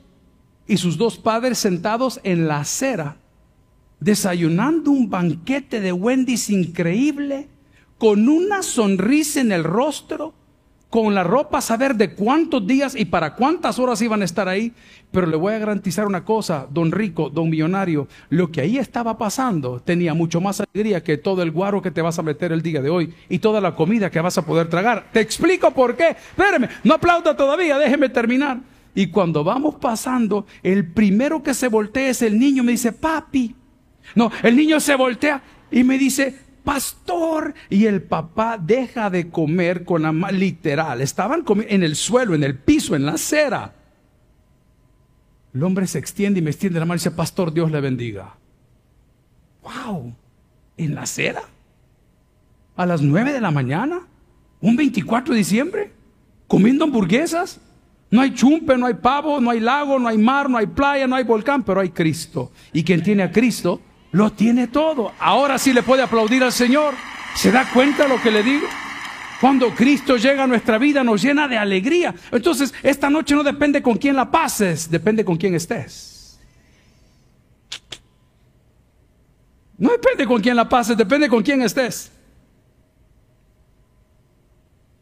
y 0.65 0.77
sus 0.77 0.97
dos 0.97 1.17
padres 1.17 1.57
sentados 1.57 2.21
en 2.23 2.47
la 2.47 2.61
acera, 2.61 3.17
desayunando 3.99 4.91
un 4.91 5.09
banquete 5.09 5.81
de 5.81 5.91
Wendy's 5.91 6.49
increíble, 6.49 7.49
con 7.97 8.29
una 8.29 8.63
sonrisa 8.63 9.41
en 9.41 9.51
el 9.51 9.65
rostro, 9.65 10.33
con 10.89 11.13
la 11.13 11.23
ropa 11.23 11.61
saber 11.61 11.95
de 11.95 12.13
cuántos 12.13 12.65
días 12.65 12.95
y 12.95 13.05
para 13.05 13.35
cuántas 13.35 13.79
horas 13.79 14.01
iban 14.01 14.21
a 14.21 14.25
estar 14.25 14.47
ahí. 14.47 14.73
Pero 15.11 15.27
le 15.27 15.37
voy 15.37 15.53
a 15.53 15.59
garantizar 15.59 16.07
una 16.07 16.23
cosa, 16.23 16.67
don 16.69 16.91
Rico, 16.91 17.29
don 17.29 17.49
Millonario, 17.49 18.07
lo 18.29 18.51
que 18.51 18.61
ahí 18.61 18.77
estaba 18.77 19.17
pasando 19.17 19.79
tenía 19.79 20.13
mucho 20.13 20.41
más 20.41 20.61
alegría 20.61 21.03
que 21.03 21.17
todo 21.17 21.41
el 21.41 21.51
guaro 21.51 21.81
que 21.81 21.91
te 21.91 22.01
vas 22.01 22.19
a 22.19 22.23
meter 22.23 22.51
el 22.51 22.61
día 22.61 22.81
de 22.81 22.89
hoy 22.89 23.13
y 23.29 23.39
toda 23.39 23.61
la 23.61 23.75
comida 23.75 24.09
que 24.09 24.21
vas 24.21 24.37
a 24.37 24.45
poder 24.45 24.69
tragar. 24.69 25.07
Te 25.11 25.19
explico 25.19 25.71
por 25.71 25.95
qué. 25.95 26.09
Espérame, 26.09 26.69
no 26.83 26.93
aplauda 26.95 27.35
todavía, 27.35 27.77
déjeme 27.77 28.09
terminar. 28.09 28.59
Y 28.93 29.07
cuando 29.07 29.43
vamos 29.43 29.75
pasando, 29.75 30.45
el 30.63 30.89
primero 30.91 31.43
que 31.43 31.53
se 31.53 31.67
voltea 31.67 32.09
es 32.09 32.21
el 32.21 32.39
niño, 32.39 32.63
me 32.63 32.71
dice, 32.71 32.93
papi. 32.93 33.53
No, 34.15 34.31
el 34.43 34.55
niño 34.55 34.79
se 34.79 34.95
voltea 34.95 35.41
y 35.69 35.83
me 35.83 35.97
dice, 35.97 36.44
pastor. 36.65 37.53
Y 37.69 37.85
el 37.85 38.01
papá 38.01 38.57
deja 38.57 39.09
de 39.09 39.29
comer 39.29 39.85
con 39.85 40.01
la 40.01 40.11
mano, 40.11 40.37
literal. 40.37 40.99
Estaban 40.99 41.45
en 41.69 41.83
el 41.83 41.95
suelo, 41.95 42.35
en 42.35 42.43
el 42.43 42.57
piso, 42.57 42.95
en 42.95 43.05
la 43.05 43.13
acera. 43.13 43.73
El 45.53 45.63
hombre 45.63 45.87
se 45.87 45.99
extiende 45.99 46.39
y 46.39 46.43
me 46.43 46.49
extiende 46.49 46.79
la 46.79 46.85
mano 46.85 46.95
y 46.95 46.99
dice, 46.99 47.11
pastor, 47.11 47.53
Dios 47.53 47.71
le 47.71 47.79
bendiga. 47.79 48.35
¡Wow! 49.63 50.13
¿En 50.75 50.95
la 50.95 51.03
acera? 51.03 51.43
¿A 52.75 52.85
las 52.85 53.01
nueve 53.01 53.31
de 53.31 53.39
la 53.39 53.51
mañana? 53.51 54.01
¿Un 54.59 54.75
24 54.75 55.33
de 55.33 55.37
diciembre? 55.37 55.91
¿Comiendo 56.47 56.83
hamburguesas? 56.83 57.61
No 58.11 58.21
hay 58.21 58.33
chumpe, 58.33 58.77
no 58.77 58.85
hay 58.85 58.95
pavo, 58.95 59.39
no 59.39 59.49
hay 59.49 59.59
lago, 59.59 59.97
no 59.97 60.07
hay 60.07 60.17
mar, 60.17 60.49
no 60.49 60.57
hay 60.57 60.67
playa, 60.67 61.07
no 61.07 61.15
hay 61.15 61.23
volcán, 61.23 61.63
pero 61.63 61.79
hay 61.79 61.89
Cristo. 61.89 62.51
Y 62.73 62.83
quien 62.83 63.01
tiene 63.01 63.23
a 63.23 63.31
Cristo, 63.31 63.81
lo 64.15 64.31
tiene 64.31 64.67
todo. 64.67 65.11
Ahora 65.19 65.57
sí 65.57 65.73
le 65.73 65.83
puede 65.83 66.01
aplaudir 66.01 66.41
al 66.41 66.53
Señor. 66.53 66.93
¿Se 67.35 67.51
da 67.51 67.69
cuenta 67.73 68.07
lo 68.07 68.21
que 68.21 68.31
le 68.31 68.43
digo? 68.43 68.65
Cuando 69.41 69.75
Cristo 69.75 70.15
llega 70.15 70.45
a 70.45 70.47
nuestra 70.47 70.77
vida 70.77 71.03
nos 71.03 71.21
llena 71.21 71.49
de 71.49 71.57
alegría. 71.57 72.15
Entonces, 72.31 72.73
esta 72.81 73.09
noche 73.09 73.35
no 73.35 73.43
depende 73.43 73.83
con 73.83 73.97
quién 73.97 74.15
la 74.15 74.31
pases, 74.31 74.89
depende 74.89 75.25
con 75.25 75.35
quién 75.35 75.53
estés. 75.53 76.39
No 79.77 79.89
depende 79.89 80.25
con 80.25 80.41
quién 80.41 80.55
la 80.55 80.69
pases, 80.69 80.95
depende 80.95 81.27
con 81.27 81.43
quién 81.43 81.61
estés. 81.61 82.09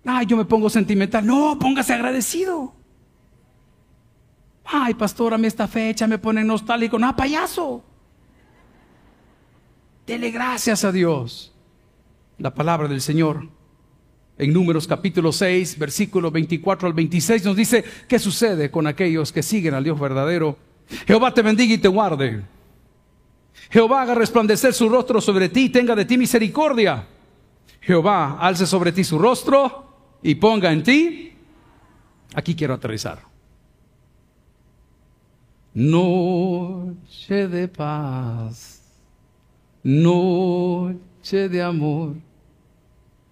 Ay, 0.06 0.26
yo 0.26 0.36
me 0.36 0.46
pongo 0.46 0.72
sentimental. 0.72 1.24
No, 1.24 1.60
póngase 1.60 1.94
agradecido. 1.94 2.74
Ay, 4.66 4.96
pastor, 4.96 5.36
a 5.36 5.38
mí 5.38 5.46
esta 5.46 5.68
fecha 5.68 6.08
me 6.08 6.18
pone 6.18 6.44
nostálgico. 6.44 6.98
No, 6.98 7.16
payaso. 7.16 7.93
Dele 10.06 10.32
gracias 10.32 10.84
a 10.84 10.92
Dios. 10.92 11.52
La 12.38 12.54
palabra 12.54 12.88
del 12.88 13.02
Señor 13.02 13.48
en 14.38 14.52
Números 14.52 14.88
capítulo 14.88 15.32
6, 15.32 15.78
versículo 15.78 16.32
24 16.32 16.88
al 16.88 16.94
26 16.94 17.46
nos 17.46 17.56
dice 17.56 17.84
qué 18.08 18.20
sucede 18.20 18.72
con 18.72 18.88
aquellos 18.88 19.32
que 19.32 19.44
siguen 19.44 19.76
al 19.76 19.84
Dios 19.84 20.00
verdadero. 20.00 20.58
Jehová 21.06 21.34
te 21.34 21.42
bendiga 21.42 21.76
y 21.76 21.78
te 21.78 21.88
guarde. 21.88 22.44
Jehová 23.70 24.02
haga 24.02 24.16
resplandecer 24.16 24.74
su 24.74 24.90
rostro 24.90 25.22
sobre 25.22 25.50
ti 25.50 25.66
y 25.66 25.70
tenga 25.70 25.96
de 25.96 26.06
ti 26.06 26.18
misericordia. 26.18 27.08
Jehová 27.82 28.38
alce 28.40 28.66
sobre 28.66 28.92
ti 28.92 29.04
su 29.04 29.18
rostro 29.20 30.20
y 30.22 30.36
ponga 30.36 30.72
en 30.72 30.84
ti. 30.84 31.34
Aquí 32.34 32.56
quiero 32.56 32.74
aterrizar 32.74 33.34
noche 35.74 37.48
de 37.48 37.68
paz, 37.68 38.73
noche 39.84 41.50
de 41.50 41.62
amor. 41.62 42.16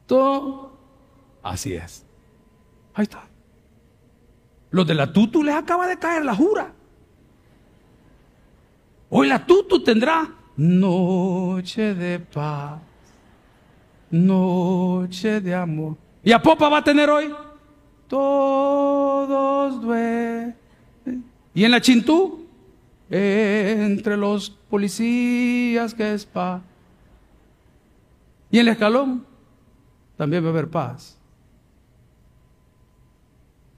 Todo. 0.05 0.71
Así 1.41 1.73
es. 1.73 2.05
Ahí 2.93 3.03
está. 3.03 3.23
Los 4.69 4.85
de 4.87 4.93
la 4.93 5.11
tutu 5.11 5.43
les 5.43 5.55
acaba 5.55 5.87
de 5.87 5.97
caer 5.97 6.23
la 6.23 6.35
jura. 6.35 6.71
Hoy 9.09 9.27
la 9.27 9.45
tutu 9.45 9.83
tendrá 9.83 10.29
noche 10.55 11.93
de 11.93 12.19
paz, 12.19 12.79
noche 14.09 15.41
de 15.41 15.53
amor. 15.53 15.97
¿Y 16.23 16.31
a 16.31 16.41
Popa 16.41 16.69
va 16.69 16.77
a 16.77 16.83
tener 16.83 17.09
hoy? 17.09 17.33
Todos 18.07 19.81
duermen 19.81 20.61
y 21.53 21.65
en 21.65 21.71
la 21.71 21.81
Chintú, 21.81 22.45
entre 23.09 24.15
los 24.15 24.57
policías 24.71 25.93
que 25.93 26.13
es 26.15 26.25
paz. 26.25 26.61
Y 28.49 28.57
en 28.57 28.61
el 28.61 28.71
escalón 28.71 29.25
también 30.17 30.43
va 30.43 30.47
a 30.47 30.51
haber 30.51 30.69
paz. 30.69 31.19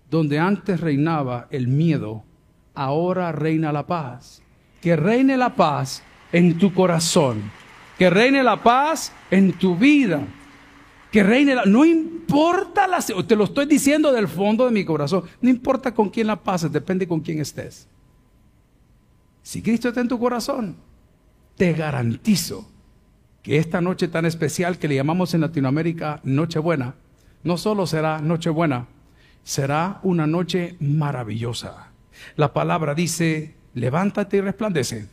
Donde 0.09 0.39
antes 0.39 0.79
reinaba 0.79 1.47
el 1.49 1.67
miedo, 1.67 2.23
ahora 2.75 3.31
reina 3.31 3.73
la 3.73 3.85
paz. 3.85 4.41
Que 4.81 4.95
reine 4.95 5.35
la 5.35 5.55
paz 5.55 6.03
en 6.31 6.57
tu 6.57 6.73
corazón. 6.73 7.41
Que 7.97 8.09
reine 8.09 8.43
la 8.43 8.61
paz 8.61 9.11
en 9.31 9.53
tu 9.53 9.75
vida 9.75 10.25
que 11.13 11.21
reine, 11.21 11.55
no 11.67 11.85
importa 11.85 12.87
la, 12.87 12.97
te 12.99 13.35
lo 13.35 13.43
estoy 13.43 13.67
diciendo 13.67 14.11
del 14.11 14.27
fondo 14.27 14.65
de 14.65 14.71
mi 14.71 14.83
corazón, 14.83 15.25
no 15.41 15.47
importa 15.47 15.93
con 15.93 16.09
quién 16.09 16.25
la 16.25 16.41
pases, 16.41 16.71
depende 16.71 17.07
con 17.07 17.19
quién 17.19 17.39
estés. 17.39 17.87
Si 19.43 19.61
Cristo 19.61 19.89
está 19.89 20.01
en 20.01 20.07
tu 20.07 20.17
corazón, 20.17 20.77
te 21.55 21.73
garantizo 21.73 22.69
que 23.43 23.57
esta 23.57 23.81
noche 23.81 24.07
tan 24.07 24.25
especial 24.25 24.79
que 24.79 24.87
le 24.87 24.95
llamamos 24.95 25.33
en 25.33 25.41
Latinoamérica 25.41 26.21
Nochebuena, 26.23 26.95
no 27.43 27.57
solo 27.57 27.85
será 27.85 28.19
Nochebuena, 28.19 28.87
será 29.43 29.99
una 30.01 30.25
noche 30.25 30.77
maravillosa. 30.79 31.91
La 32.37 32.53
palabra 32.53 32.95
dice, 32.95 33.55
levántate 33.73 34.37
y 34.37 34.41
resplandece, 34.41 35.09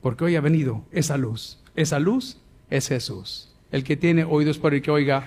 porque 0.00 0.24
hoy 0.24 0.36
ha 0.36 0.40
venido 0.40 0.86
esa 0.90 1.18
luz. 1.18 1.62
Esa 1.76 1.98
luz 1.98 2.40
es 2.70 2.88
Jesús. 2.88 3.54
El 3.70 3.84
que 3.84 3.98
tiene 3.98 4.24
oídos 4.24 4.58
para 4.58 4.76
el 4.76 4.82
que 4.82 4.90
oiga, 4.90 5.26